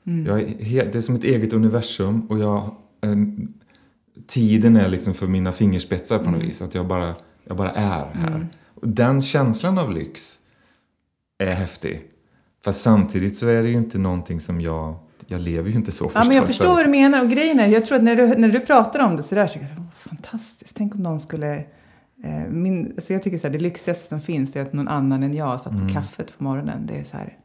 Mm. 0.06 0.26
Jag 0.26 0.40
är 0.40 0.46
det 0.92 0.94
är 0.94 1.00
som 1.00 1.14
ett 1.14 1.24
eget 1.24 1.52
universum 1.52 2.20
och 2.28 2.38
jag, 2.38 2.56
eh, 3.00 3.10
tiden 4.26 4.76
är 4.76 4.88
liksom 4.88 5.14
för 5.14 5.26
mina 5.26 5.52
fingerspetsar 5.52 6.18
på 6.18 6.24
något 6.24 6.34
Mm. 6.34 6.46
vis. 6.46 6.62
Att 6.62 6.74
jag 6.74 6.86
bara, 6.86 7.14
jag 7.44 7.56
bara 7.56 7.70
är 7.70 8.06
här. 8.14 8.36
Och 8.36 8.40
den 8.82 9.22
känslan 9.22 9.78
av 9.78 9.92
lyx 9.92 10.40
är 11.38 11.52
häftig. 11.52 12.02
Fast 12.64 12.80
samtidigt 12.82 13.38
så 13.38 13.48
är 13.48 13.62
det 13.62 13.68
ju 13.68 13.76
inte 13.76 13.98
någonting 13.98 14.40
som 14.40 14.60
jag... 14.60 14.94
Jag 15.26 15.40
lever 15.40 15.70
ju 15.70 15.76
inte 15.76 15.92
så 15.92 16.10
Ja, 16.14 16.24
men 16.24 16.36
jag 16.36 16.46
förstås. 16.46 16.56
förstår 16.56 16.74
vad 16.74 16.84
du 16.84 16.90
menar. 16.90 17.22
Och 17.22 17.30
grejen 17.30 17.60
är, 17.60 17.66
jag 17.66 17.86
tror 17.86 17.96
att 17.98 18.04
när 18.04 18.16
du, 18.16 18.26
när 18.26 18.48
du 18.48 18.60
pratar 18.60 19.00
om 19.00 19.16
det 19.16 19.22
så 19.22 19.28
kan 19.28 19.38
jag 19.38 19.50
säga, 19.50 19.66
"Åh, 19.78 19.84
fantastiskt. 19.96 20.74
Tänk 20.76 20.94
om 20.94 21.02
någon 21.02 21.20
skulle... 21.20 21.56
Eh, 22.24 22.42
min, 22.50 22.92
alltså 22.96 23.12
jag 23.12 23.22
tycker 23.22 23.38
så 23.38 23.46
här, 23.46 23.52
det 23.52 23.58
lyxigaste 23.58 24.08
som 24.08 24.20
finns 24.20 24.56
är 24.56 24.62
att 24.62 24.72
någon 24.72 24.88
annan 24.88 25.22
än 25.22 25.34
jag 25.34 25.60
satt 25.60 25.72
på 25.72 25.78
Mm. 25.78 25.92
kaffet 25.94 26.38
på 26.38 26.44
morgonen. 26.44 26.86
Det 26.86 26.98
är 27.00 27.04
så 27.04 27.16
här, 27.16 27.36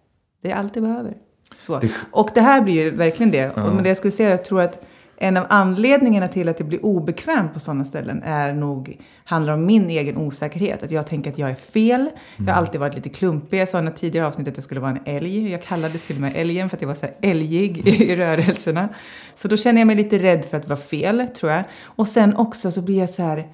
det 0.42 0.51
är 0.51 0.56
allt 0.56 0.75
jag 0.75 0.84
behöver. 0.84 1.13
Så. 1.60 1.80
Det- 1.80 1.92
Och 2.12 2.30
det 2.36 2.42
här 2.42 2.62
blir 2.62 2.74
ju 2.84 2.89
verkligen 2.92 3.31
det. 3.31 3.51
Ja. 3.56 3.63
Och 3.69 3.75
men 3.75 3.84
det 3.84 3.89
jag 3.89 3.98
skulle 3.98 4.12
säga, 4.12 4.30
jag 4.30 4.45
tror 4.45 4.62
att 4.62 4.86
en 5.19 5.38
av 5.38 5.46
anledningarna 5.50 6.28
till 6.28 6.50
att 6.50 6.60
jag 6.60 6.69
blir 6.69 6.86
obekväm 6.86 7.50
på 7.54 7.60
sådana 7.60 7.86
ställen 7.86 8.24
är 8.24 8.54
nog, 8.54 9.02
handlar 9.24 9.53
om 9.53 9.65
min 9.65 9.89
egen 9.89 10.18
osäkerhet. 10.18 10.84
Att 10.84 10.91
jag 10.91 11.08
tänker 11.08 11.32
att 11.32 11.38
jag 11.38 11.50
är 11.50 11.56
fel. 11.56 12.10
Jag 12.36 12.41
Mm. 12.44 12.53
har 12.53 12.62
alltid 12.62 12.80
varit 12.80 12.96
lite 12.96 13.10
klumpig. 13.10 13.60
Jag 13.60 13.70
sa 13.70 13.80
i 13.80 13.82
något 13.82 13.96
tidigare 13.96 14.27
avsnitt 14.27 14.48
att 14.48 14.58
jag 14.58 14.63
skulle 14.63 14.80
vara 14.82 14.91
en 14.91 15.00
älg. 15.15 15.51
Jag 15.51 15.62
kallades 15.63 16.08
till 16.08 16.15
och 16.15 16.22
med 16.22 16.32
älgen 16.36 16.70
för 16.70 16.77
att 16.77 16.82
jag 16.82 16.88
var 16.88 16.96
så 16.96 17.06
här 17.06 17.15
älgig 17.22 17.88
i 17.88 18.15
rörelserna. 18.15 18.89
Så 19.36 19.48
då 19.48 19.58
känner 19.58 19.82
jag 19.82 19.88
mig 19.88 19.96
lite 19.96 20.18
rädd 20.18 20.46
för 20.46 20.58
att 20.58 20.68
vara 20.68 20.80
fel, 20.80 21.27
tror 21.27 21.51
jag. 21.51 21.63
Och 21.84 22.08
sen 22.08 22.36
också 22.36 22.72
så 22.72 22.82
blir 22.82 23.00
jag 23.00 23.10
så 23.10 23.22
här, 23.24 23.48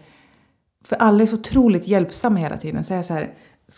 för 0.86 0.96
alla 0.96 1.22
är 1.24 1.28
så 1.28 1.36
otroligt 1.36 1.88
hjälpsamma 1.88 2.40
hela 2.40 2.58
tiden. 2.58 2.84
Så 2.84 2.94
är 2.94 2.96
jag 2.96 3.06
så 3.06 3.14
här, 3.14 3.30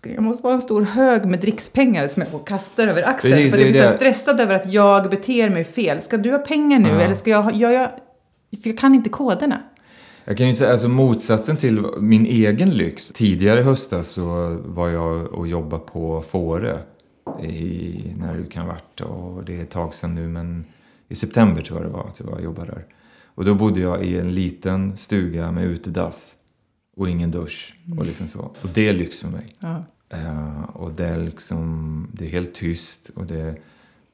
jag 0.03 0.23
måste 0.23 0.47
ha 0.47 0.53
en 0.53 0.61
stor 0.61 0.81
hög 0.81 1.25
med 1.25 1.39
drickspengar 1.39 2.07
som 2.07 2.23
jag 2.31 2.47
kastar 2.47 2.87
över 2.87 3.03
axeln. 3.09 3.33
Precis, 3.33 3.51
för 3.51 3.57
det 3.57 3.63
jag 3.63 3.69
är 3.69 3.71
blir 3.73 3.81
så 3.81 3.89
det. 3.89 3.95
stressad 3.95 4.39
över 4.41 4.55
att 4.55 4.73
jag 4.73 5.09
beter 5.09 5.49
mig 5.49 5.63
fel. 5.63 6.01
Ska 6.01 6.17
du 6.17 6.31
ha 6.31 6.39
pengar 6.39 6.79
nu 6.79 6.89
Ja. 6.89 7.01
eller 7.01 7.15
ska 7.15 7.29
jag 7.29 7.41
ha... 7.43 7.51
Jag, 7.51 7.73
jag, 7.73 7.89
för 8.63 8.69
jag 8.69 8.77
kan 8.77 8.95
inte 8.95 9.09
koderna. 9.09 9.61
Jag 10.25 10.37
kan 10.37 10.47
ju 10.47 10.53
säga, 10.53 10.71
alltså 10.71 10.87
motsatsen 10.89 11.57
till 11.57 11.85
min 11.99 12.25
egen 12.25 12.69
lyx. 12.69 13.09
Tidigare 13.11 13.59
i 13.59 13.63
höstas 13.63 14.09
så 14.09 14.57
var 14.65 14.89
jag 14.89 15.33
och 15.33 15.47
jobbade 15.47 15.83
på 15.83 16.21
Fårö. 16.21 16.77
I, 17.43 18.13
när 18.19 18.37
det 18.37 18.49
kan 18.51 18.67
varit, 18.67 19.01
och 19.01 19.43
det 19.45 19.57
är 19.59 19.63
ett 19.63 19.69
tag 19.69 19.93
sedan 19.93 20.15
nu, 20.15 20.27
men 20.27 20.65
i 21.09 21.15
september 21.15 21.61
tror 21.61 21.79
jag 21.81 21.89
det 21.89 21.93
var 21.93 22.07
att 22.07 22.19
jag 22.19 22.43
jobbade 22.43 22.67
där. 22.71 22.85
Och 23.35 23.45
då 23.45 23.53
bodde 23.55 23.79
jag 23.79 24.03
i 24.03 24.17
en 24.19 24.33
liten 24.33 24.97
stuga 24.97 25.51
med 25.51 25.63
utedass 25.63 26.31
och 26.95 27.09
ingen 27.09 27.31
dusch 27.31 27.75
och 27.97 28.05
liksom 28.05 28.27
så. 28.27 28.39
Och 28.39 28.69
det 28.73 28.87
är 28.87 28.93
lyx 28.93 29.19
för 29.19 29.27
mig. 29.27 29.55
Ja. 29.59 29.83
Eh, 30.09 30.63
och 30.63 30.91
det 30.91 31.05
är 31.05 31.17
liksom, 31.17 32.07
det 32.13 32.25
är 32.25 32.29
helt 32.29 32.53
tyst 32.53 33.09
och 33.09 33.25
det 33.25 33.57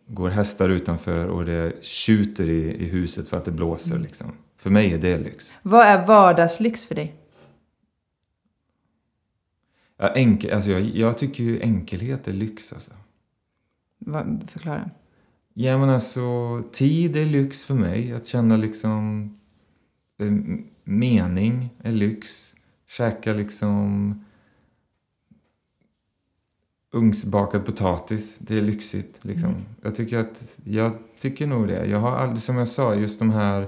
går 0.07 0.29
hästar 0.29 0.69
utanför 0.69 1.27
och 1.27 1.45
det 1.45 1.85
tjuter 1.85 2.49
i, 2.49 2.75
i 2.75 2.85
huset 2.85 3.29
för 3.29 3.37
att 3.37 3.45
det 3.45 3.51
blåser 3.51 3.99
liksom. 3.99 4.31
För 4.57 4.69
mig 4.69 4.93
är 4.93 4.97
det 4.97 5.17
lyx. 5.17 5.51
Vad 5.61 5.85
är 5.85 6.07
vardagslyx 6.07 6.85
för 6.85 6.95
dig? 6.95 7.15
Ja, 9.97 10.07
enkel, 10.07 10.53
alltså 10.53 10.71
jag, 10.71 10.81
jag 10.81 11.17
tycker 11.17 11.43
ju 11.43 11.61
enkelhet 11.61 12.27
är 12.27 12.33
lyx 12.33 12.73
alltså. 12.73 12.91
Vad, 13.97 14.49
förklara. 14.51 14.89
Ja 15.53 15.77
men 15.77 15.89
alltså, 15.89 16.63
tid 16.71 17.15
är 17.15 17.25
lyx 17.25 17.63
för 17.63 17.73
mig. 17.73 18.13
Att 18.13 18.27
känna 18.27 18.57
liksom 18.57 19.23
eh, 20.17 20.31
mening 20.83 21.69
är 21.83 21.91
lyx. 21.91 22.55
Käka 22.91 23.33
liksom 23.33 24.15
ugnsbakad 26.91 27.65
potatis, 27.65 28.37
det 28.37 28.57
är 28.57 28.61
lyxigt 28.61 29.25
liksom. 29.25 29.49
Mm. 29.49 29.61
Jag 29.81 29.95
tycker 29.95 30.19
att, 30.19 30.43
jag 30.63 30.91
tycker 31.19 31.47
nog 31.47 31.67
det. 31.67 31.85
Jag 31.85 31.99
har 31.99 32.11
aldrig, 32.11 32.41
som 32.41 32.57
jag 32.57 32.67
sa, 32.67 32.95
just 32.95 33.19
de 33.19 33.29
här 33.29 33.67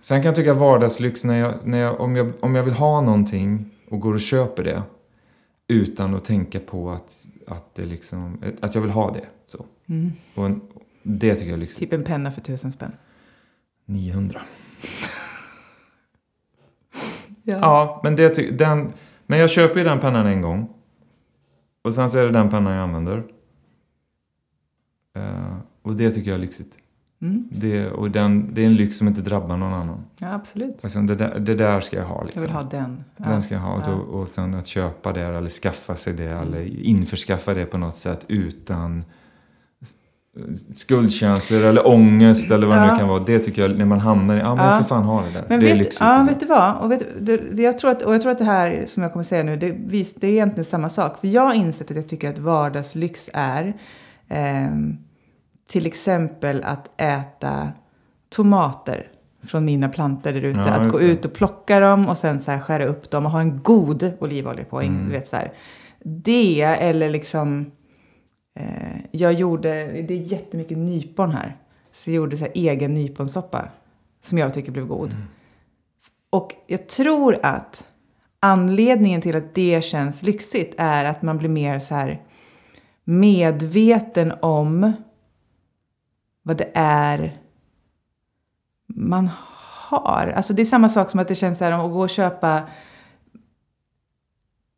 Sen 0.00 0.22
kan 0.22 0.26
jag 0.26 0.36
tycka 0.36 0.54
vardagslyx 0.54 1.24
när 1.24 1.38
jag, 1.38 1.54
när 1.64 1.78
jag, 1.78 2.00
om, 2.00 2.16
jag, 2.16 2.32
om 2.40 2.54
jag 2.54 2.62
vill 2.62 2.74
ha 2.74 3.00
någonting 3.00 3.70
och 3.90 4.00
går 4.00 4.14
och 4.14 4.20
köper 4.20 4.64
det 4.64 4.82
utan 5.68 6.14
att 6.14 6.24
tänka 6.24 6.60
på 6.60 6.90
att, 6.90 7.26
att, 7.46 7.74
det 7.74 7.84
liksom, 7.84 8.42
att 8.60 8.74
jag 8.74 8.82
vill 8.82 8.90
ha 8.90 9.12
det. 9.12 9.26
Så. 9.46 9.66
Mm. 9.86 10.12
Och 10.34 10.46
en, 10.46 10.60
det 11.02 11.34
tycker 11.34 11.46
jag 11.46 11.56
är 11.56 11.60
lyxigt. 11.60 11.90
Typ 11.90 11.92
en 11.92 12.04
penna 12.04 12.32
för 12.32 12.40
tusen 12.40 12.72
spänn. 12.72 12.92
900. 13.84 14.40
Ja, 17.54 18.00
men, 18.04 18.16
det, 18.16 18.58
den, 18.58 18.92
men 19.26 19.38
jag 19.38 19.50
köper 19.50 19.78
ju 19.78 19.84
den 19.84 20.00
pennan 20.00 20.26
en 20.26 20.42
gång. 20.42 20.68
Och 21.82 21.94
sen 21.94 22.10
så 22.10 22.18
är 22.18 22.24
det 22.24 22.30
den 22.30 22.50
pennan 22.50 22.72
jag 22.72 22.82
använder. 22.82 23.24
Eh, 25.16 25.56
och 25.82 25.94
det 25.96 26.10
tycker 26.10 26.30
jag 26.30 26.36
är 26.38 26.40
lyxigt. 26.42 26.78
Mm. 27.22 27.48
Det, 27.52 27.90
och 27.90 28.10
den, 28.10 28.54
det 28.54 28.62
är 28.62 28.66
en 28.66 28.74
lyx 28.74 28.96
som 28.96 29.08
inte 29.08 29.20
drabbar 29.20 29.56
någon 29.56 29.72
annan. 29.74 30.04
Ja, 30.16 30.32
absolut. 30.34 30.78
Alltså, 30.84 31.00
det, 31.00 31.14
där, 31.14 31.38
det 31.38 31.54
där 31.54 31.80
ska 31.80 31.96
jag 31.96 32.04
ha. 32.06 32.16
Jag 32.18 32.24
Liksom. 32.26 32.42
vill 32.42 32.50
ha 32.50 32.62
den. 32.62 33.04
Ja. 33.16 33.24
Den 33.28 33.42
ska 33.42 33.54
jag 33.54 33.62
ha. 33.62 33.74
Och, 33.74 33.82
Ja. 33.86 33.90
då, 33.90 33.96
och 33.98 34.28
sen 34.28 34.54
att 34.54 34.66
köpa 34.66 35.12
det 35.12 35.20
eller 35.22 35.48
skaffa 35.48 35.96
sig 35.96 36.12
det 36.12 36.24
Mm. 36.30 36.42
eller 36.48 36.62
införskaffa 36.86 37.54
det 37.54 37.66
på 37.66 37.78
något 37.78 37.94
sätt 37.96 38.24
utan 38.28 39.04
skuldkänslor 40.74 41.64
eller 41.64 41.86
ångest 41.88 42.50
eller 42.50 42.66
vad 42.66 42.76
det 42.78 42.86
Ja. 42.86 42.92
nu 42.92 42.98
kan 42.98 43.08
vara. 43.08 43.20
Det 43.26 43.38
tycker 43.38 43.62
jag, 43.62 43.78
när 43.78 43.84
man 43.84 44.00
hamnar 44.00 44.36
i, 44.36 44.38
ja 44.38 44.54
men 44.54 44.64
jag 44.64 44.66
Ja. 44.66 44.72
ska 44.72 44.84
fan 44.84 45.02
ha 45.02 45.22
det 45.22 45.30
där. 45.30 45.44
Men 45.48 45.60
det 45.60 45.66
är 45.66 45.68
vet, 45.68 45.76
lyxigt. 45.78 46.00
ja, 46.00 46.26
vet 46.28 46.40
du 46.40 46.46
vad? 46.46 46.76
Och, 46.76 46.90
vet, 46.92 47.02
det, 47.20 47.36
det, 47.36 47.62
jag 47.62 47.78
tror 47.78 47.90
att, 47.90 48.02
och 48.02 48.14
jag 48.14 48.22
tror 48.22 48.32
att 48.32 48.38
det 48.38 48.44
här 48.44 48.84
som 48.86 49.02
jag 49.02 49.12
kommer 49.12 49.24
säga 49.24 49.42
nu, 49.42 49.56
det, 49.56 49.70
vis, 49.70 50.14
det 50.14 50.26
är 50.26 50.30
egentligen 50.30 50.64
samma 50.64 50.88
sak. 50.88 51.18
För 51.20 51.28
jag 51.28 51.42
har 51.42 51.54
insett 51.54 51.90
att 51.90 51.96
jag 51.96 52.08
tycker 52.08 52.30
att 52.30 52.38
vardagslyx 52.38 53.30
är 53.32 53.74
ehm, 54.28 54.96
till 55.68 55.86
exempel 55.86 56.62
att 56.64 57.00
äta 57.00 57.68
tomater 58.30 59.06
från 59.44 59.64
mina 59.64 59.88
plantor 59.88 60.32
där 60.32 60.44
ute. 60.44 60.58
Ja, 60.58 60.64
att 60.74 60.92
gå 60.92 60.98
det. 60.98 61.04
ut 61.04 61.24
och 61.24 61.32
plocka 61.32 61.80
dem 61.80 62.08
och 62.08 62.18
sen 62.18 62.40
så 62.40 62.50
här 62.50 62.60
skära 62.60 62.84
upp 62.86 63.10
dem 63.10 63.26
och 63.26 63.32
ha 63.32 63.40
en 63.40 63.60
god 63.62 64.12
olivolja 64.18 64.64
på. 64.64 64.80
Mm. 64.80 65.04
Du 65.06 65.12
vet, 65.12 65.28
så 65.28 65.36
här. 65.36 65.52
Det 66.04 66.62
eller 66.62 67.10
liksom... 67.10 67.70
Jag 69.16 69.32
gjorde, 69.32 70.02
det 70.02 70.14
är 70.14 70.32
jättemycket 70.32 70.78
nypon 70.78 71.30
här. 71.30 71.56
Så 71.92 72.10
jag 72.10 72.14
gjorde 72.14 72.36
så 72.36 72.44
här 72.44 72.52
egen 72.54 72.94
nyponsoppa. 72.94 73.68
Som 74.22 74.38
jag 74.38 74.54
tycker 74.54 74.72
blev 74.72 74.86
god. 74.86 75.16
Och 76.30 76.52
jag 76.66 76.88
tror 76.88 77.38
att 77.42 77.84
anledningen 78.40 79.20
till 79.20 79.36
att 79.36 79.54
det 79.54 79.84
känns 79.84 80.22
lyxigt 80.22 80.74
är 80.78 81.04
att 81.04 81.22
man 81.22 81.38
blir 81.38 81.48
mer 81.48 81.80
så 81.80 81.94
här 81.94 82.22
medveten 83.04 84.32
om 84.42 84.92
vad 86.42 86.56
det 86.56 86.70
är 86.74 87.40
man 88.86 89.30
har. 89.88 90.32
Alltså 90.36 90.52
det 90.52 90.62
är 90.62 90.66
samma 90.66 90.88
sak 90.88 91.10
som 91.10 91.20
att 91.20 91.28
det 91.28 91.34
känns 91.34 91.58
så 91.58 91.64
här 91.64 91.72
om 91.72 91.86
att 91.86 91.92
gå 91.92 92.00
och 92.00 92.10
köpa 92.10 92.62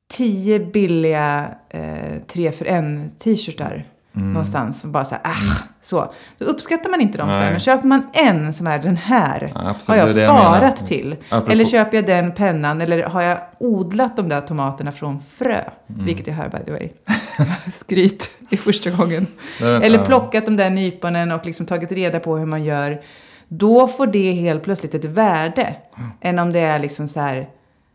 tio 0.09 0.61
billiga 0.61 1.55
eh, 1.69 2.23
tre 2.23 2.53
för 2.53 2.65
en 2.65 3.11
t-shirtar 3.11 3.87
Mm. 4.19 4.33
någonstans. 4.33 4.85
Och 4.85 4.91
bara 4.91 5.05
så 5.05 5.15
här, 5.15 5.23
ah, 5.25 5.63
så. 5.83 6.13
Då 6.39 6.45
uppskattar 6.45 6.91
man 6.91 7.01
inte 7.01 7.19
dem 7.19 7.29
Nej. 7.29 7.41
sen. 7.43 7.51
Men 7.51 7.61
köper 7.61 7.87
man 7.89 8.07
en 8.13 8.53
som 8.55 8.67
är 8.67 8.79
den 8.79 8.97
här. 8.97 9.53
Ja, 9.55 9.61
har 9.89 9.97
jag 9.97 10.15
det 10.15 10.21
jag 10.23 10.39
sparat 10.39 10.77
till. 10.87 11.17
Apropå- 11.29 11.53
Eller 11.53 11.65
köper 11.65 11.97
jag 11.97 12.07
den 12.07 12.33
pennan. 12.33 12.81
Eller 12.81 13.03
har 13.03 13.23
jag 13.23 13.39
odlat 13.59 14.17
de 14.17 14.29
där 14.29 14.41
tomaterna 14.41 14.93
från 14.93 15.21
frö. 15.21 15.61
Mm. 15.89 16.05
Vilket 16.07 16.27
jag 16.27 16.35
hör 16.35 16.49
by 16.49 16.59
the 16.65 16.71
way. 16.71 16.89
Skryt 17.73 18.31
i 18.51 18.57
första 18.57 18.91
gången. 18.91 19.27
Eller 19.61 20.05
plockat 20.05 20.45
de 20.45 20.57
där 20.57 20.71
nyponen 20.71 21.33
och 21.33 21.47
liksom 21.47 21.67
tagit 21.67 21.93
reda 21.93 22.21
på 22.21 22.37
hur 22.37 22.47
man 22.47 22.65
gör. 22.65 23.01
Då 23.49 23.87
får 23.89 24.07
det 24.07 24.33
helt 24.33 24.63
plötsligt 24.63 24.95
ett 24.95 25.05
värde. 25.05 25.75
Än 26.21 26.39
om 26.39 26.53
det 26.53 26.61
är 26.61 26.79
liksom 26.79 27.09
så 27.09 27.21
här 27.21 27.49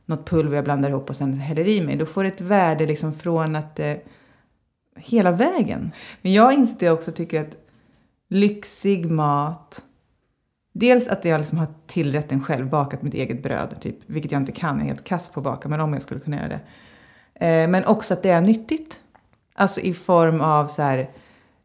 något 0.06 0.30
pulver 0.30 0.56
jag 0.56 0.64
blandar 0.64 0.90
ihop 0.90 1.10
och 1.10 1.16
sen 1.16 1.34
häller 1.34 1.68
i 1.68 1.82
mig. 1.82 1.96
Då 1.96 2.06
får 2.06 2.24
det 2.24 2.30
ett 2.30 2.42
värde 2.42 2.86
liksom 2.86 3.14
från 3.14 3.56
att 3.56 3.80
eh, 3.80 3.94
hela 4.96 5.32
vägen. 5.32 5.92
Men 6.22 6.34
jag 6.34 6.54
inser 6.54 6.76
att 6.76 6.82
jag 6.82 6.94
också 6.94 7.12
tycker 7.12 7.42
att 7.42 7.58
lyxig 8.30 9.12
mat. 9.12 9.84
Dels 10.74 11.08
att 11.08 11.26
jag 11.26 11.38
liksom 11.38 11.58
har 11.58 11.68
tillrätten 11.88 12.42
själv, 12.42 12.70
bakat 12.70 13.02
mitt 13.02 13.14
eget 13.14 13.44
bröd, 13.44 13.82
typ, 13.82 13.96
vilket 14.06 14.32
jag 14.32 14.42
inte 14.42 14.52
kan, 14.52 14.76
jag 14.76 14.86
är 14.86 14.90
helt 14.90 15.04
kass 15.04 15.30
på 15.30 15.40
att 15.40 15.44
baka, 15.44 15.70
men 15.70 15.80
om 15.80 15.94
jag 15.94 16.02
skulle 16.02 16.20
kunna 16.20 16.38
göra 16.38 16.48
det. 16.48 16.60
Eh, 17.48 17.68
men 17.68 17.86
också 17.86 18.14
att 18.14 18.24
det 18.24 18.30
är 18.30 18.42
nyttigt. 18.42 19.00
Alltså 19.54 19.82
i 19.82 19.94
form 19.94 20.42
av 20.42 20.68
så 20.68 20.82
här, 20.82 21.10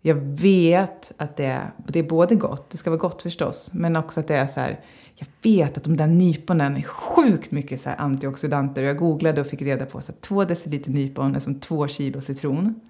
jag 0.00 0.14
vet 0.14 1.12
att 1.16 1.36
det 1.36 1.44
är, 1.46 1.70
det 1.86 1.98
är 1.98 2.02
både 2.02 2.34
gott, 2.34 2.70
det 2.70 2.78
ska 2.78 2.90
vara 2.90 3.00
gott 3.00 3.22
förstås, 3.22 3.70
men 3.72 3.96
också 3.96 4.20
att 4.20 4.28
det 4.28 4.36
är 4.36 4.46
så 4.46 4.60
här, 4.60 4.80
jag 5.14 5.26
vet 5.42 5.76
att 5.76 5.84
de 5.84 5.96
där 5.96 6.06
nyponen 6.06 6.76
är 6.76 6.82
sjukt 6.82 7.50
mycket 7.50 7.80
så 7.80 7.88
här 7.88 7.96
antioxidanter. 8.00 8.82
Och 8.82 8.88
jag 8.88 8.96
googlade 8.96 9.40
och 9.40 9.46
fick 9.46 9.62
reda 9.62 9.86
på 9.86 9.98
att 9.98 10.20
två 10.20 10.44
deciliter 10.44 10.90
nypon 10.90 11.36
är 11.36 11.40
som 11.40 11.60
två 11.60 11.88
kilo 11.88 12.20
citron. 12.20 12.80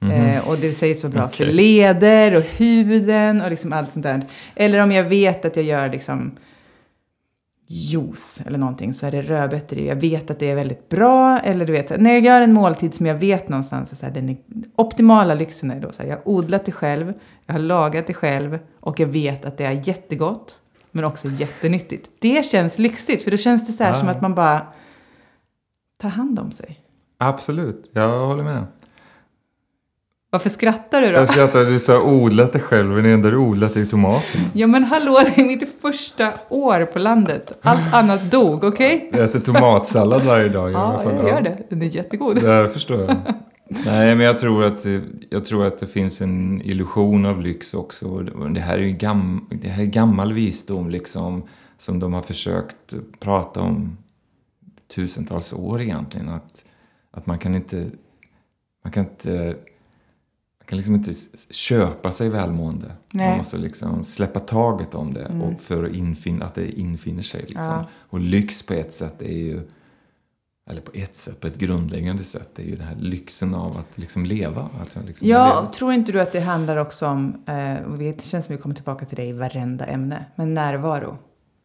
Eh, 0.00 0.48
och 0.48 0.56
det 0.58 0.72
sägs 0.72 1.02
vara 1.04 1.12
bra 1.12 1.28
för 1.28 1.44
Okej. 1.44 1.54
leder 1.54 2.36
och 2.36 2.42
huden 2.42 3.40
och 3.42 3.50
liksom 3.50 3.72
allt 3.72 3.92
sånt 3.92 4.02
där. 4.02 4.26
Eller 4.54 4.78
om 4.78 4.92
jag 4.92 5.04
vet 5.04 5.44
att 5.44 5.56
jag 5.56 5.64
gör 5.64 5.88
liksom 5.88 6.36
juice 7.68 8.40
eller 8.46 8.58
någonting 8.58 8.94
så 8.94 9.06
är 9.06 9.10
det 9.10 9.22
rödbetor 9.22 9.78
i. 9.78 9.86
Jag 9.88 9.96
vet 9.96 10.30
att 10.30 10.38
det 10.38 10.50
är 10.50 10.54
väldigt 10.54 10.88
bra. 10.88 11.38
Eller 11.38 11.66
du 11.66 11.72
vet, 11.72 12.00
när 12.00 12.12
jag 12.12 12.20
gör 12.24 12.42
en 12.42 12.52
måltid 12.52 12.94
som 12.94 13.06
jag 13.06 13.14
vet 13.14 13.48
någonstans, 13.48 13.98
så 13.98 14.06
här, 14.06 14.12
den 14.12 14.28
är, 14.28 14.36
optimala 14.76 15.34
lyxen 15.34 15.70
är 15.70 15.80
då 15.80 15.92
så 15.92 16.02
här, 16.02 16.08
jag 16.10 16.16
har 16.16 16.28
odlat 16.28 16.64
det 16.64 16.72
själv, 16.72 17.12
jag 17.46 17.54
har 17.54 17.58
lagat 17.60 18.06
det 18.06 18.14
själv 18.14 18.58
och 18.80 19.00
jag 19.00 19.06
vet 19.06 19.44
att 19.44 19.58
det 19.58 19.64
är 19.64 19.88
jättegott 19.88 20.54
men 20.90 21.04
också 21.04 21.28
jättenyttigt. 21.28 22.10
Det 22.18 22.46
känns 22.46 22.78
lyxigt 22.78 23.24
för 23.24 23.30
då 23.30 23.36
känns 23.36 23.66
det 23.66 23.72
så 23.72 23.84
här 23.84 23.90
Ja. 23.92 23.98
som 24.00 24.08
att 24.08 24.20
man 24.22 24.34
bara 24.34 24.66
tar 26.00 26.08
hand 26.08 26.38
om 26.38 26.50
sig. 26.52 26.80
Absolut, 27.18 27.90
jag 27.92 28.26
håller 28.26 28.44
med. 28.44 28.64
Varför 30.36 30.50
skrattar 30.50 31.02
du 31.02 31.06
då? 31.12 31.18
Jag 31.18 31.28
skrattar, 31.28 31.64
du 31.64 31.78
sa 31.78 32.02
odlat 32.02 32.52
det 32.52 32.60
själv, 32.60 32.88
men 32.90 33.04
det 33.04 33.12
enda 33.12 33.30
du 33.30 33.36
odlat 33.36 33.76
är 33.76 33.80
ju 33.80 33.86
tomater. 33.86 34.40
Ja 34.52 34.66
men 34.66 34.84
hallå, 34.84 35.20
det 35.24 35.40
är 35.42 35.46
mitt 35.46 35.80
första 35.82 36.32
år 36.48 36.84
på 36.84 36.98
landet. 36.98 37.52
Allt 37.62 37.94
annat 37.94 38.30
dog, 38.30 38.64
okej? 38.64 39.10
Jag 39.12 39.24
äter 39.24 39.40
tomatsallad 39.40 40.22
varje 40.22 40.48
dag. 40.48 40.72
i 40.72 40.74
alla 40.74 40.92
Ja, 40.94 41.02
fall. 41.02 41.14
jag 41.16 41.28
gör 41.28 41.40
det. 41.40 41.58
Den 41.68 41.82
är 41.82 41.86
jättegod. 41.86 42.36
Det 42.42 42.68
förstår 42.68 43.00
jag. 43.00 43.16
Nej, 43.68 44.14
men 44.16 44.26
jag 44.26 44.38
tror, 44.38 44.64
att 44.64 44.86
jag 45.30 45.44
tror 45.44 45.64
att 45.64 45.78
det 45.78 45.86
finns 45.86 46.20
en 46.20 46.62
illusion 46.64 47.26
av 47.26 47.40
lyx 47.42 47.74
också. 47.74 48.18
Det 48.54 48.60
här 48.60 48.74
är 48.78 48.82
ju 48.82 48.90
gam, 48.92 49.46
det 49.50 49.68
här 49.68 49.82
är 49.82 49.86
gammal 49.86 50.32
visdom 50.32 50.90
liksom, 50.90 51.42
som 51.78 51.98
de 51.98 52.12
har 52.12 52.22
försökt 52.22 52.94
prata 53.20 53.60
om 53.60 53.96
tusentals 54.94 55.52
år 55.52 55.80
egentligen. 55.80 56.28
Att, 56.28 56.64
att 57.10 57.26
man 57.26 57.38
kan 57.38 57.54
inte... 57.54 57.84
Man 58.84 58.92
kan 58.92 59.04
inte... 59.04 59.54
Kan 60.66 60.76
liksom 60.78 60.94
inte 60.94 61.12
köpa 61.50 62.12
sig 62.12 62.28
välmående. 62.28 62.92
Nej. 63.10 63.28
Man 63.28 63.38
måste 63.38 63.56
liksom 63.58 64.04
släppa 64.04 64.40
taget 64.40 64.94
om 64.94 65.14
det 65.14 65.24
Mm. 65.24 65.42
och 65.42 65.60
för 65.60 65.84
att, 65.84 65.94
infin, 65.94 66.42
att 66.42 66.54
det 66.54 66.80
infinner 66.80 67.22
sig. 67.22 67.40
Liksom. 67.40 67.64
Ja. 67.64 67.86
Och 68.00 68.20
lyx 68.20 68.62
på 68.62 68.72
ett 68.74 68.92
sätt 68.92 69.22
är 69.22 69.38
ju 69.38 69.60
eller 70.70 70.80
på 70.80 70.90
ett 70.94 71.16
sätt, 71.16 71.40
på 71.40 71.46
ett 71.46 71.58
grundläggande 71.58 72.24
sätt, 72.24 72.58
är 72.58 72.62
ju 72.62 72.76
den 72.76 72.86
här 72.86 72.96
lyxen 72.96 73.54
av 73.54 73.76
att 73.78 73.98
liksom 73.98 74.26
leva. 74.26 74.68
Att 74.80 75.06
liksom 75.06 75.28
Ja, 75.28 75.46
leva. 75.60 75.72
tror 75.72 75.92
inte 75.92 76.12
du 76.12 76.20
att 76.20 76.32
det 76.32 76.40
handlar 76.40 76.76
också 76.76 77.06
om, 77.06 77.42
eh, 77.46 77.74
och 77.74 77.98
det 77.98 78.24
känns 78.24 78.46
som 78.46 78.56
vi 78.56 78.62
kommer 78.62 78.74
tillbaka 78.74 79.04
till 79.06 79.16
det 79.16 79.24
i 79.24 79.32
varenda 79.32 79.86
ämne, 79.86 80.24
men 80.34 80.54
närvaro. 80.54 81.18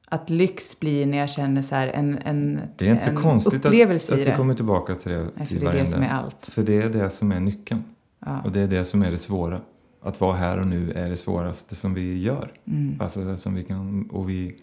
Att 0.08 0.30
lyx 0.30 0.80
blir 0.80 1.06
när 1.06 1.18
jag 1.18 1.30
känner 1.30 1.62
så 1.62 1.76
en, 1.76 2.18
en, 2.18 2.62
Det 2.78 2.88
är 2.88 2.92
inte 2.92 3.10
en 3.10 3.16
så 3.16 3.22
konstigt 3.22 3.66
att, 3.66 4.12
att 4.12 4.28
vi 4.28 4.34
kommer 4.38 4.56
tillbaka 4.56 4.96
till 4.96 5.12
det. 5.12 5.28
Nej, 5.36 5.46
för 5.46 5.56
det 5.60 5.68
är 5.68 5.74
det 5.74 5.86
som 5.86 6.04
är 6.04 6.10
allt. 6.10 6.46
För 6.46 6.64
det 6.64 6.82
är 6.82 6.90
det 6.90 7.10
som 7.10 7.32
är 7.32 7.40
nyckeln. 7.40 7.84
Ja. 8.26 8.42
Och 8.46 8.52
det 8.52 8.60
är 8.62 8.68
det 8.68 8.86
som 8.86 9.02
är 9.04 9.12
det 9.12 9.18
svåra. 9.18 9.62
Att 10.04 10.22
vara 10.22 10.34
här 10.34 10.60
och 10.60 10.68
nu 10.68 10.92
är 10.92 11.10
det 11.10 11.16
svåraste 11.18 11.76
som 11.76 11.94
vi 11.94 12.20
gör. 12.22 12.52
Mm. 12.68 12.98
Alltså 13.02 13.24
det 13.24 13.38
som 13.38 13.56
vi 13.56 13.64
kan, 13.64 14.10
och 14.12 14.30
vi 14.30 14.56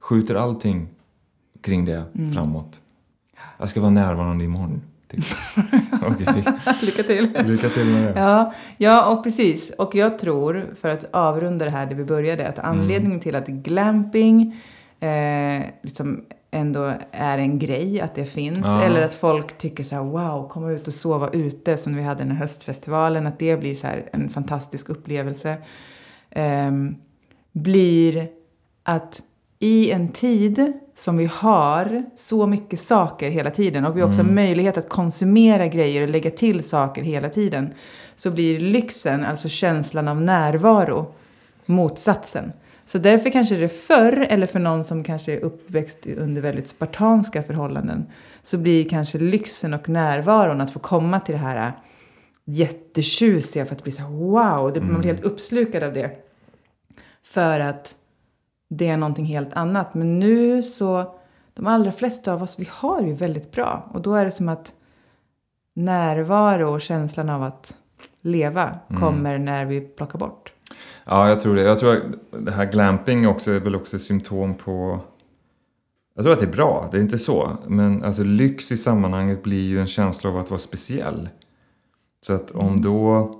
skjuter 0.00 0.34
allting 0.34 0.88
kring 1.60 1.84
det 1.84 2.04
Mm. 2.14 2.32
framåt. 2.32 2.80
Jag 3.58 3.68
ska 3.68 3.80
vara 3.80 3.90
närvarande 3.90 4.44
imorgon. 4.44 4.82
Typ. 5.08 5.24
Okej, 6.06 6.44
Lycka 6.82 7.02
till! 7.02 7.36
lycka 7.44 7.68
till 7.68 7.86
med 7.86 8.02
det. 8.14 8.20
Ja, 8.20 8.52
ja, 8.78 9.12
och 9.12 9.24
precis. 9.24 9.70
Och 9.78 9.94
jag 9.94 10.18
tror, 10.18 10.74
för 10.80 10.88
att 10.88 11.04
avrunda 11.14 11.64
det 11.64 11.70
här 11.70 11.86
där 11.86 11.94
vi 11.94 12.04
började, 12.04 12.48
att 12.48 12.58
anledningen 12.58 13.20
till 13.20 13.34
att 13.36 13.46
glamping 13.46 14.56
eh, 15.00 15.62
liksom 15.82 16.24
ändå 16.50 16.92
är 17.12 17.38
en 17.38 17.58
grej, 17.58 18.00
att 18.00 18.14
det 18.14 18.26
finns, 18.26 18.58
Ja. 18.64 18.82
eller 18.82 19.02
att 19.02 19.14
folk 19.14 19.58
tycker 19.58 19.84
så 19.84 19.94
här, 19.94 20.02
wow, 20.02 20.48
komma 20.48 20.70
ut 20.70 20.88
och 20.88 20.94
sova 20.94 21.30
ute 21.32 21.76
som 21.76 21.96
vi 21.96 22.02
hade 22.02 22.20
den 22.24 22.30
här 22.30 22.38
höstfestivalen, 22.38 23.26
att 23.26 23.38
det 23.38 23.56
blir 23.60 23.74
så 23.74 23.86
här 23.86 24.08
en 24.12 24.28
fantastisk 24.28 24.88
upplevelse, 24.88 25.56
ehm, 26.30 26.96
blir 27.52 28.28
att 28.82 29.22
i 29.58 29.90
en 29.90 30.08
tid 30.08 30.72
som 30.94 31.16
vi 31.16 31.24
har 31.32 32.04
så 32.16 32.46
mycket 32.46 32.80
saker 32.80 33.30
hela 33.30 33.50
tiden 33.50 33.86
och 33.86 33.96
vi 33.96 34.02
också 34.02 34.22
har 34.22 34.30
möjlighet 34.30 34.78
att 34.78 34.88
konsumera 34.88 35.66
grejer 35.66 36.02
och 36.02 36.08
lägga 36.08 36.30
till 36.30 36.64
saker 36.64 37.02
hela 37.02 37.28
tiden 37.28 37.74
så 38.16 38.30
blir 38.30 38.60
lyxen, 38.60 39.24
alltså 39.24 39.48
känslan 39.48 40.08
av 40.08 40.20
närvaro, 40.20 41.14
motsatsen. 41.66 42.52
Så 42.86 42.98
därför 42.98 43.30
kanske 43.30 43.56
det 43.56 43.68
förr, 43.68 44.26
eller 44.30 44.46
för 44.46 44.58
någon 44.58 44.84
som 44.84 45.04
kanske 45.04 45.32
är 45.32 45.40
uppväxt 45.40 46.06
under 46.06 46.42
väldigt 46.42 46.68
spartanska 46.68 47.42
förhållanden, 47.42 48.06
så 48.42 48.58
blir 48.58 48.88
kanske 48.88 49.18
lyxen 49.18 49.74
och 49.74 49.88
närvaron 49.88 50.60
att 50.60 50.72
få 50.72 50.78
komma 50.78 51.20
till 51.20 51.32
det 51.32 51.40
här 51.40 51.72
jättetjusiga 52.44 53.66
för 53.66 53.74
att 53.74 53.82
bli 53.82 53.92
så 53.92 54.02
här, 54.02 54.10
wow, 54.10 54.72
det, 54.72 54.80
man 54.80 55.00
blir 55.00 55.12
helt 55.12 55.24
uppslukad 55.24 55.82
av 55.82 55.92
det. 55.92 56.10
För 57.22 57.60
att 57.60 57.96
det 58.68 58.88
är 58.88 58.96
någonting 58.96 59.24
helt 59.24 59.52
annat. 59.52 59.94
Men 59.94 60.18
nu 60.18 60.62
så, 60.62 61.14
de 61.54 61.66
allra 61.66 61.92
flesta 61.92 62.32
av 62.32 62.42
oss, 62.42 62.58
vi 62.58 62.68
har 62.70 63.02
ju 63.02 63.12
väldigt 63.12 63.52
bra. 63.52 63.90
Och 63.92 64.02
då 64.02 64.14
är 64.14 64.24
det 64.24 64.30
som 64.30 64.48
att 64.48 64.72
närvaro 65.74 66.74
och 66.74 66.80
känslan 66.80 67.30
av 67.30 67.42
att 67.42 67.74
leva 68.20 68.78
kommer 68.98 69.38
när 69.38 69.64
vi 69.64 69.80
plockar 69.80 70.18
bort. 70.18 70.55
Ja, 71.08 71.28
jag 71.28 71.40
tror 71.40 71.56
det. 71.56 71.62
Jag 71.62 71.78
tror 71.78 71.96
att 71.96 72.02
det 72.38 72.52
här 72.52 72.72
glamping 72.72 73.28
också 73.28 73.50
är 73.50 73.60
väl 73.60 73.74
också 73.74 73.98
symptom 73.98 74.54
på... 74.54 75.00
Jag 76.14 76.24
tror 76.24 76.32
att 76.32 76.40
det 76.40 76.46
är 76.46 76.52
bra, 76.52 76.88
det 76.90 76.96
är 76.96 77.00
inte 77.00 77.18
så. 77.18 77.56
Men 77.66 78.04
alltså 78.04 78.24
lyx 78.24 78.72
i 78.72 78.76
sammanhanget 78.76 79.42
blir 79.42 79.68
ju 79.68 79.80
en 79.80 79.86
känsla 79.86 80.30
av 80.30 80.36
att 80.36 80.50
vara 80.50 80.60
speciell. 80.60 81.28
Så 82.20 82.32
att 82.32 82.50
om 82.50 82.82
då... 82.82 83.34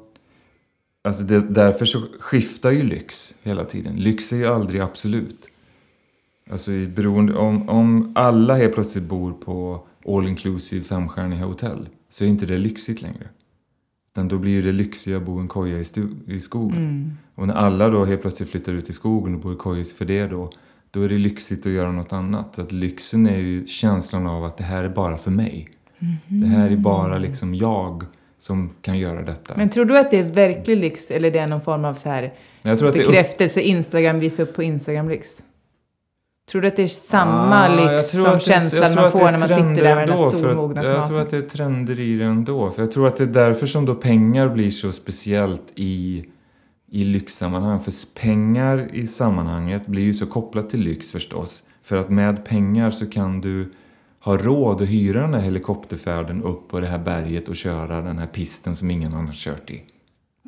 Alltså 1.04 1.23
det, 1.23 1.40
därför 1.40 1.85
så 1.85 2.02
skiftar 2.20 2.70
ju 2.70 2.82
lyx 2.82 3.35
hela 3.42 3.64
tiden. 3.64 3.96
Lyx 3.96 4.32
är 4.32 4.37
ju 4.37 4.46
aldrig 4.46 4.80
absolut. 4.80 5.50
Alltså 6.50 6.73
i 6.73 6.87
beroende, 6.87 7.35
om, 7.35 7.68
om 7.68 8.12
alla 8.14 8.54
helt 8.54 8.75
plötsligt 8.75 9.04
bor 9.04 9.32
på 9.32 9.87
all 10.06 10.28
inclusive 10.28 10.85
femstjärniga 10.85 11.44
hotell 11.44 11.88
så 12.08 12.25
är 12.25 12.28
inte 12.28 12.46
det 12.46 12.58
lyxigt 12.58 13.02
längre. 13.02 13.28
Utan 14.16 14.28
då 14.28 14.38
blir 14.38 14.52
ju 14.52 14.62
det 14.62 14.73
lyxiga 14.73 15.16
att 15.16 15.23
bo 15.23 15.38
i 15.38 15.40
en 15.40 15.49
koja 15.49 15.78
i, 15.78 15.85
i 16.26 16.40
skogen. 16.40 17.18
Och 17.35 17.46
när 17.46 17.54
alla 17.54 17.88
då 17.88 18.04
helt 18.04 18.20
plötsligt 18.20 18.50
flyttar 18.50 18.73
ut 18.73 18.90
i 18.90 18.92
skogen 18.92 19.35
och 19.35 19.40
bor 19.40 19.52
i 19.52 19.56
koja 19.56 19.85
för 19.85 20.04
det 20.04 20.26
då, 20.26 20.50
då 20.90 21.02
är 21.02 21.08
det 21.08 21.18
lyxigt 21.18 21.66
att 21.66 21.73
göra 21.73 21.92
något 21.92 22.12
annat. 22.12 22.54
Så 22.54 22.62
att 22.62 22.73
lyxen 22.73 23.26
är 23.26 23.38
ju 23.38 23.66
känslan 23.66 24.26
av 24.26 24.44
att 24.44 24.56
det 24.56 24.64
här 24.64 24.85
är 24.85 24.88
bara 24.88 25.16
för 25.16 25.30
mig. 25.30 25.68
Det 26.26 26.46
här 26.46 26.70
är 26.70 26.76
bara 26.76 27.18
liksom 27.18 27.54
jag 27.54 28.04
som 28.38 28.70
kan 28.82 28.99
göra 28.99 29.23
detta. 29.23 29.54
Men 29.56 29.68
tror 29.68 29.85
du 29.85 29.99
att 29.99 30.11
det 30.11 30.18
är 30.18 30.25
verklig 30.25 30.76
lyx 30.76 31.11
eller 31.11 31.30
det 31.30 31.38
är 31.38 31.46
någon 31.46 31.61
form 31.61 31.85
av 31.85 31.94
så 31.94 32.08
här 32.08 32.32
jag 32.62 32.78
tror 32.78 32.88
att 32.88 32.94
det 32.94 33.00
bekräftelse 33.00 33.61
Instagram 33.61 34.20
visar 34.20 34.42
upp 34.42 34.54
på 34.54 34.62
Instagram-lyx? 34.62 35.42
Tror 36.50 36.62
du 36.62 36.68
att 36.68 36.76
det 36.76 36.82
är 36.82 36.86
samma 36.86 37.68
Ah, 37.68 38.02
som 38.02 38.20
jag 38.20 38.42
känslan 38.42 38.94
man 38.94 39.10
får 39.10 39.20
är 39.20 39.32
när 39.32 39.38
man 39.38 39.48
sitter 39.48 39.84
där 39.84 39.94
med 39.96 40.08
den 40.08 40.18
där 40.18 40.30
solmogna 40.30 40.84
Jag 40.84 41.08
tror 41.08 41.20
att 41.20 41.30
det 41.30 41.36
är 41.36 41.42
trender 41.42 42.00
i 42.00 42.16
det 42.16 42.24
ändå. 42.24 42.70
För 42.70 42.82
jag 42.82 42.92
tror 42.92 43.06
att 43.06 43.16
det 43.16 43.24
är 43.24 43.28
därför 43.28 43.66
som 43.66 43.86
då 43.86 43.94
pengar 43.94 44.48
blir 44.48 44.70
så 44.70 44.92
speciellt 44.92 45.72
i, 45.74 46.24
i 46.90 47.04
lyxsammanhang. 47.04 47.80
För 47.80 47.92
pengar 48.20 48.88
i 48.92 49.06
sammanhanget 49.06 49.86
blir 49.86 50.02
ju 50.02 50.14
så 50.14 50.26
kopplat 50.26 50.70
till 50.70 50.80
lyx 50.80 51.12
förstås. 51.12 51.62
För 51.82 51.96
att 51.96 52.10
med 52.10 52.44
pengar 52.44 52.90
så 52.90 53.10
kan 53.10 53.40
du 53.40 53.72
ha 54.20 54.36
råd 54.36 54.82
att 54.82 54.88
hyra 54.88 55.20
den 55.20 55.34
här 55.34 55.40
helikopterfärden 55.40 56.42
upp 56.42 56.68
på 56.68 56.80
det 56.80 56.86
här 56.86 56.98
berget 56.98 57.48
och 57.48 57.56
köra 57.56 58.00
den 58.00 58.18
här 58.18 58.26
pisten 58.26 58.76
som 58.76 58.90
ingen 58.90 59.14
annan 59.14 59.32
kört 59.32 59.70
i. 59.70 59.82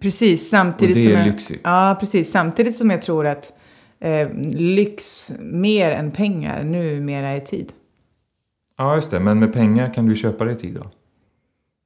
Precis, 0.03 0.49
samtidigt 0.49 0.97
Och 0.97 1.03
det 1.03 1.09
som 1.09 1.13
är 1.13 1.19
jag, 1.19 1.27
lyxigt. 1.27 1.61
Ja, 1.65 1.97
precis. 2.01 2.31
Samtidigt 2.31 2.77
som 2.77 2.91
jag 2.91 3.03
tror 3.03 3.27
att 3.27 3.53
eh, 4.01 4.29
lyx 4.51 5.33
mer 5.39 5.91
än 5.91 6.11
pengar 6.11 6.65
numera 6.65 7.29
är 7.29 7.41
tid. 7.41 7.73
Ja, 8.77 8.95
just 8.95 9.11
det. 9.11 9.21
Men 9.21 9.39
med 9.39 9.53
pengar 9.53 9.95
kan 9.95 10.07
du 10.07 10.17
köpa 10.17 10.45
dig 10.45 10.57
tid 10.57 10.75
då. 10.75 10.87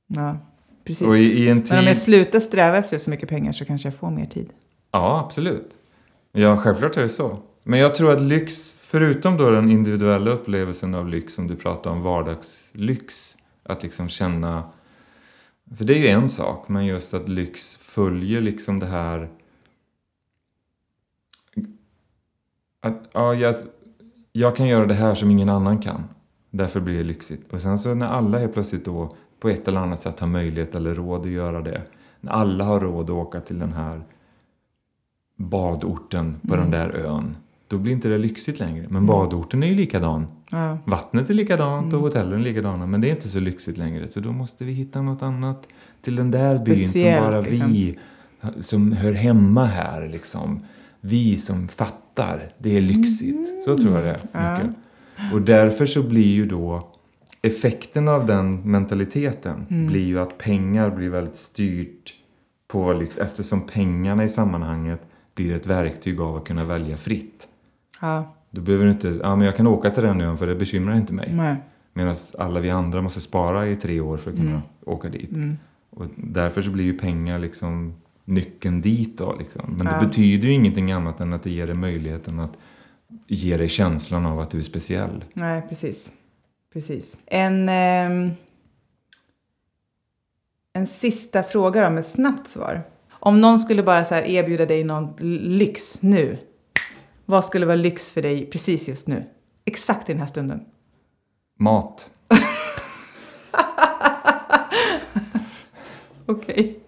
Ja, 0.06 0.38
precis. 0.84 1.06
Och 1.06 1.18
i, 1.18 1.44
i 1.44 1.48
en 1.48 1.62
tid... 1.62 1.70
Men 1.70 1.78
om 1.78 1.86
jag 1.86 1.96
slutar 1.96 2.40
sträva 2.40 2.76
efter 2.76 2.98
så 2.98 3.10
mycket 3.10 3.28
pengar 3.28 3.52
så 3.52 3.64
kanske 3.64 3.88
jag 3.88 3.94
får 3.94 4.10
mer 4.10 4.26
tid. 4.26 4.50
Ja, 4.90 5.22
absolut. 5.26 5.70
Ja, 6.32 6.56
självklart 6.56 6.96
är 6.96 7.02
det 7.02 7.08
så. 7.08 7.38
Men 7.62 7.78
jag 7.78 7.94
tror 7.94 8.12
att 8.12 8.22
lyx, 8.22 8.78
förutom 8.80 9.36
då 9.36 9.50
den 9.50 9.70
individuella 9.70 10.30
upplevelsen 10.30 10.94
av 10.94 11.08
lyx 11.08 11.34
som 11.34 11.46
du 11.46 11.56
pratar 11.56 11.90
om, 11.90 12.02
vardagslyx, 12.02 13.36
att 13.62 13.82
liksom 13.82 14.08
känna... 14.08 14.64
För 15.76 15.84
det 15.84 15.94
är 15.94 15.98
ju 15.98 16.08
en 16.08 16.28
sak, 16.28 16.68
men 16.68 16.86
just 16.86 17.14
att 17.14 17.28
lyx 17.28 17.76
följer 17.76 18.40
liksom 18.40 18.78
det 18.78 18.86
här... 18.86 19.28
Att, 22.82 23.08
ja, 23.12 23.34
jag, 23.34 23.54
jag 24.32 24.56
kan 24.56 24.66
göra 24.66 24.86
det 24.86 24.94
här 24.94 25.14
som 25.14 25.30
ingen 25.30 25.48
annan 25.48 25.78
kan. 25.78 26.04
Därför 26.50 26.80
blir 26.80 26.98
det 26.98 27.04
lyxigt. 27.04 27.52
Och 27.52 27.60
sen 27.60 27.78
så 27.78 27.94
när 27.94 28.06
alla 28.06 28.38
helt 28.38 28.54
plötsligt 28.54 28.84
då 28.84 29.16
på 29.40 29.48
ett 29.48 29.68
eller 29.68 29.80
annat 29.80 30.00
sätt 30.00 30.20
har 30.20 30.26
möjlighet 30.26 30.74
eller 30.74 30.94
råd 30.94 31.20
att 31.20 31.26
göra 31.32 31.60
det. 31.60 31.82
När 32.20 32.32
alla 32.32 32.64
har 32.64 32.80
råd 32.80 33.04
att 33.04 33.10
åka 33.10 33.40
till 33.40 33.58
den 33.58 33.72
här 33.72 34.02
badorten 35.36 36.40
på 36.48 36.56
den 36.56 36.70
där 36.70 36.90
ön. 36.90 37.36
Då 37.68 37.78
blir 37.78 37.92
inte 37.92 38.08
det 38.08 38.18
lyxigt 38.18 38.58
längre. 38.58 38.86
Men 38.88 39.06
badorten 39.06 39.62
är 39.62 39.66
ju 39.66 39.74
likadan. 39.74 40.26
Ja. 40.50 40.78
Vattnet 40.84 41.30
är 41.30 41.34
likadant 41.34 41.94
och 41.94 42.00
hotellen 42.00 42.40
är 42.40 42.44
likadana. 42.44 42.86
Men 42.86 43.00
det 43.00 43.08
är 43.08 43.10
inte 43.10 43.28
så 43.28 43.40
lyxigt 43.40 43.78
längre. 43.78 44.08
Så 44.08 44.20
då 44.20 44.32
måste 44.32 44.64
vi 44.64 44.72
hitta 44.72 45.02
något 45.02 45.22
annat 45.22 45.68
till 46.02 46.16
den 46.16 46.30
där 46.30 46.64
byn 46.64 46.78
som 46.78 46.88
Speciellt, 46.88 47.30
bara 47.30 47.40
liksom. 47.40 47.72
vi 47.72 47.98
som 48.60 48.92
hör 48.92 49.12
hemma 49.12 49.64
här 49.64 50.08
liksom. 50.08 50.60
Vi 51.00 51.38
som 51.38 51.68
fattar. 51.68 52.01
Det 52.58 52.76
är 52.76 52.80
lyxigt. 52.80 53.62
Så 53.64 53.78
tror 53.78 53.94
jag 53.94 54.04
det 54.04 54.10
är. 54.10 54.20
Ja. 54.32 54.52
Mycket. 54.52 54.76
Och 55.32 55.42
därför 55.42 55.86
så 55.86 56.02
blir 56.02 56.34
ju 56.34 56.46
då 56.46 56.88
effekten 57.42 58.08
av 58.08 58.26
den 58.26 58.70
mentaliteten 58.70 59.66
blir 59.68 60.04
ju 60.04 60.18
att 60.18 60.38
pengar 60.38 60.90
blir 60.90 61.08
väldigt 61.08 61.36
styrt 61.36 62.14
på 62.68 62.92
lyx 62.92 63.18
eftersom 63.18 63.66
pengarna 63.66 64.24
i 64.24 64.28
sammanhanget 64.28 65.00
blir 65.34 65.56
ett 65.56 65.66
verktyg 65.66 66.20
av 66.20 66.36
att 66.36 66.44
kunna 66.44 66.64
välja 66.64 66.96
fritt. 66.96 67.48
Ja. 68.00 68.34
Då 68.50 68.60
behöver 68.60 68.84
du 68.84 68.90
inte, 68.90 69.18
ja 69.22 69.36
men 69.36 69.46
jag 69.46 69.56
kan 69.56 69.66
åka 69.66 69.90
till 69.90 70.02
den 70.02 70.20
ön 70.20 70.36
för 70.36 70.46
det 70.46 70.54
bekymrar 70.54 70.96
inte 70.96 71.14
mig. 71.14 71.32
Nej. 71.32 71.56
Medan 71.94 72.14
alla 72.38 72.60
vi 72.60 72.70
andra 72.70 73.02
måste 73.02 73.20
spara 73.20 73.68
i 73.68 73.76
tre 73.76 74.00
år 74.00 74.16
för 74.16 74.30
att 74.30 74.36
kunna 74.36 74.62
åka 74.84 75.08
dit. 75.08 75.32
Mm. 75.32 75.58
Och 75.90 76.06
därför 76.16 76.62
så 76.62 76.70
blir 76.70 76.84
ju 76.84 76.98
pengar 76.98 77.38
liksom 77.38 77.94
nyckeln 78.24 78.80
dit 78.80 79.18
då 79.18 79.36
liksom. 79.36 79.74
Men 79.78 79.86
Ja. 79.86 79.92
det 80.00 80.06
betyder 80.06 80.48
ju 80.48 80.54
ingenting 80.54 80.92
annat 80.92 81.20
än 81.20 81.32
att 81.32 81.42
det 81.42 81.50
ger 81.50 81.66
dig 81.66 81.74
möjligheten 81.76 82.40
att 82.40 82.58
ge 83.26 83.56
dig 83.56 83.68
känslan 83.68 84.26
av 84.26 84.40
att 84.40 84.50
du 84.50 84.58
är 84.58 84.62
speciell. 84.62 85.24
Nej, 85.34 85.62
precis. 85.68 86.08
Precis. 86.72 87.16
En, 87.26 87.68
ehm, 87.68 88.30
en 90.72 90.86
sista 90.86 91.42
fråga 91.42 91.84
då 91.84 91.90
med 91.90 92.06
snabbt 92.06 92.48
svar. 92.48 92.82
Om 93.10 93.40
någon 93.40 93.58
skulle 93.58 93.82
bara 93.82 94.04
så 94.04 94.14
erbjuda 94.14 94.66
dig 94.66 94.84
någon 94.84 95.16
lyx 95.58 96.02
nu. 96.02 96.38
Vad 97.24 97.44
skulle 97.44 97.66
vara 97.66 97.76
lyx 97.76 98.12
för 98.12 98.22
dig 98.22 98.46
precis 98.50 98.88
just 98.88 99.06
nu? 99.06 99.24
Exakt 99.64 100.08
i 100.08 100.12
den 100.12 100.20
här 100.20 100.26
stunden. 100.26 100.64
Mat. 101.58 102.10
Okej. 106.26 106.78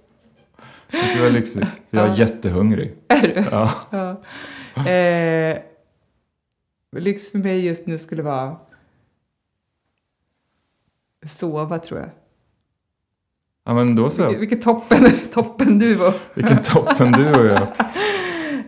Det 1.04 1.08
skulle 1.08 1.22
vara 1.22 1.32
lyxigt. 1.32 1.66
För 1.90 1.96
jag 1.96 2.06
är 2.08 2.14
jättehungrig. 2.14 2.94
Är 3.08 3.22
du? 3.28 3.44
Ja. 3.50 3.72
Ja. 3.90 4.88
Eh, 4.90 5.58
lyx 6.96 7.30
för 7.30 7.38
mig 7.38 7.66
just 7.66 7.86
nu 7.86 7.98
skulle 7.98 8.22
vara 8.22 8.56
sova 11.26 11.78
tror 11.78 12.00
jag. 12.00 12.08
ja, 13.64 13.74
men 13.74 13.96
då 13.96 14.10
så. 14.10 14.22
Vilket, 14.22 14.40
vilket 14.42 14.62
toppen, 14.62 15.10
toppen 15.32 15.78
du 15.78 15.94
var. 15.94 16.14
Vilken 16.34 16.62
toppen 16.62 17.12
du 17.12 17.34
och 17.34 17.46
jag. 17.46 17.66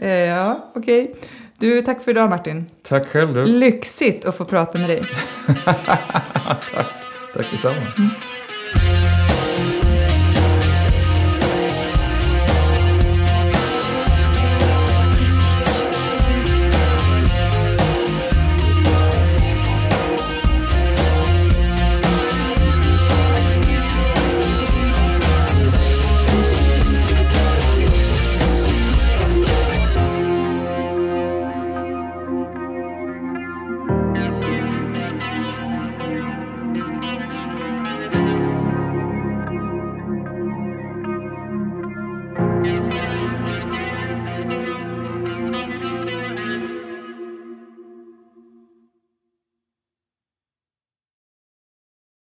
Eh, 0.00 0.08
ja, 0.10 0.70
okej. 0.74 1.14
Du, 1.58 1.82
tack 1.82 2.02
för 2.02 2.10
idag 2.10 2.30
Martin. 2.30 2.66
Tack 2.82 3.06
själv 3.08 3.34
du. 3.34 3.46
Lyxigt 3.46 4.24
att 4.24 4.36
få 4.36 4.44
prata 4.44 4.78
med 4.78 4.88
dig. 4.88 5.02
Tack. 5.64 6.88
Tack 7.34 7.50
detsamma. 7.50 7.86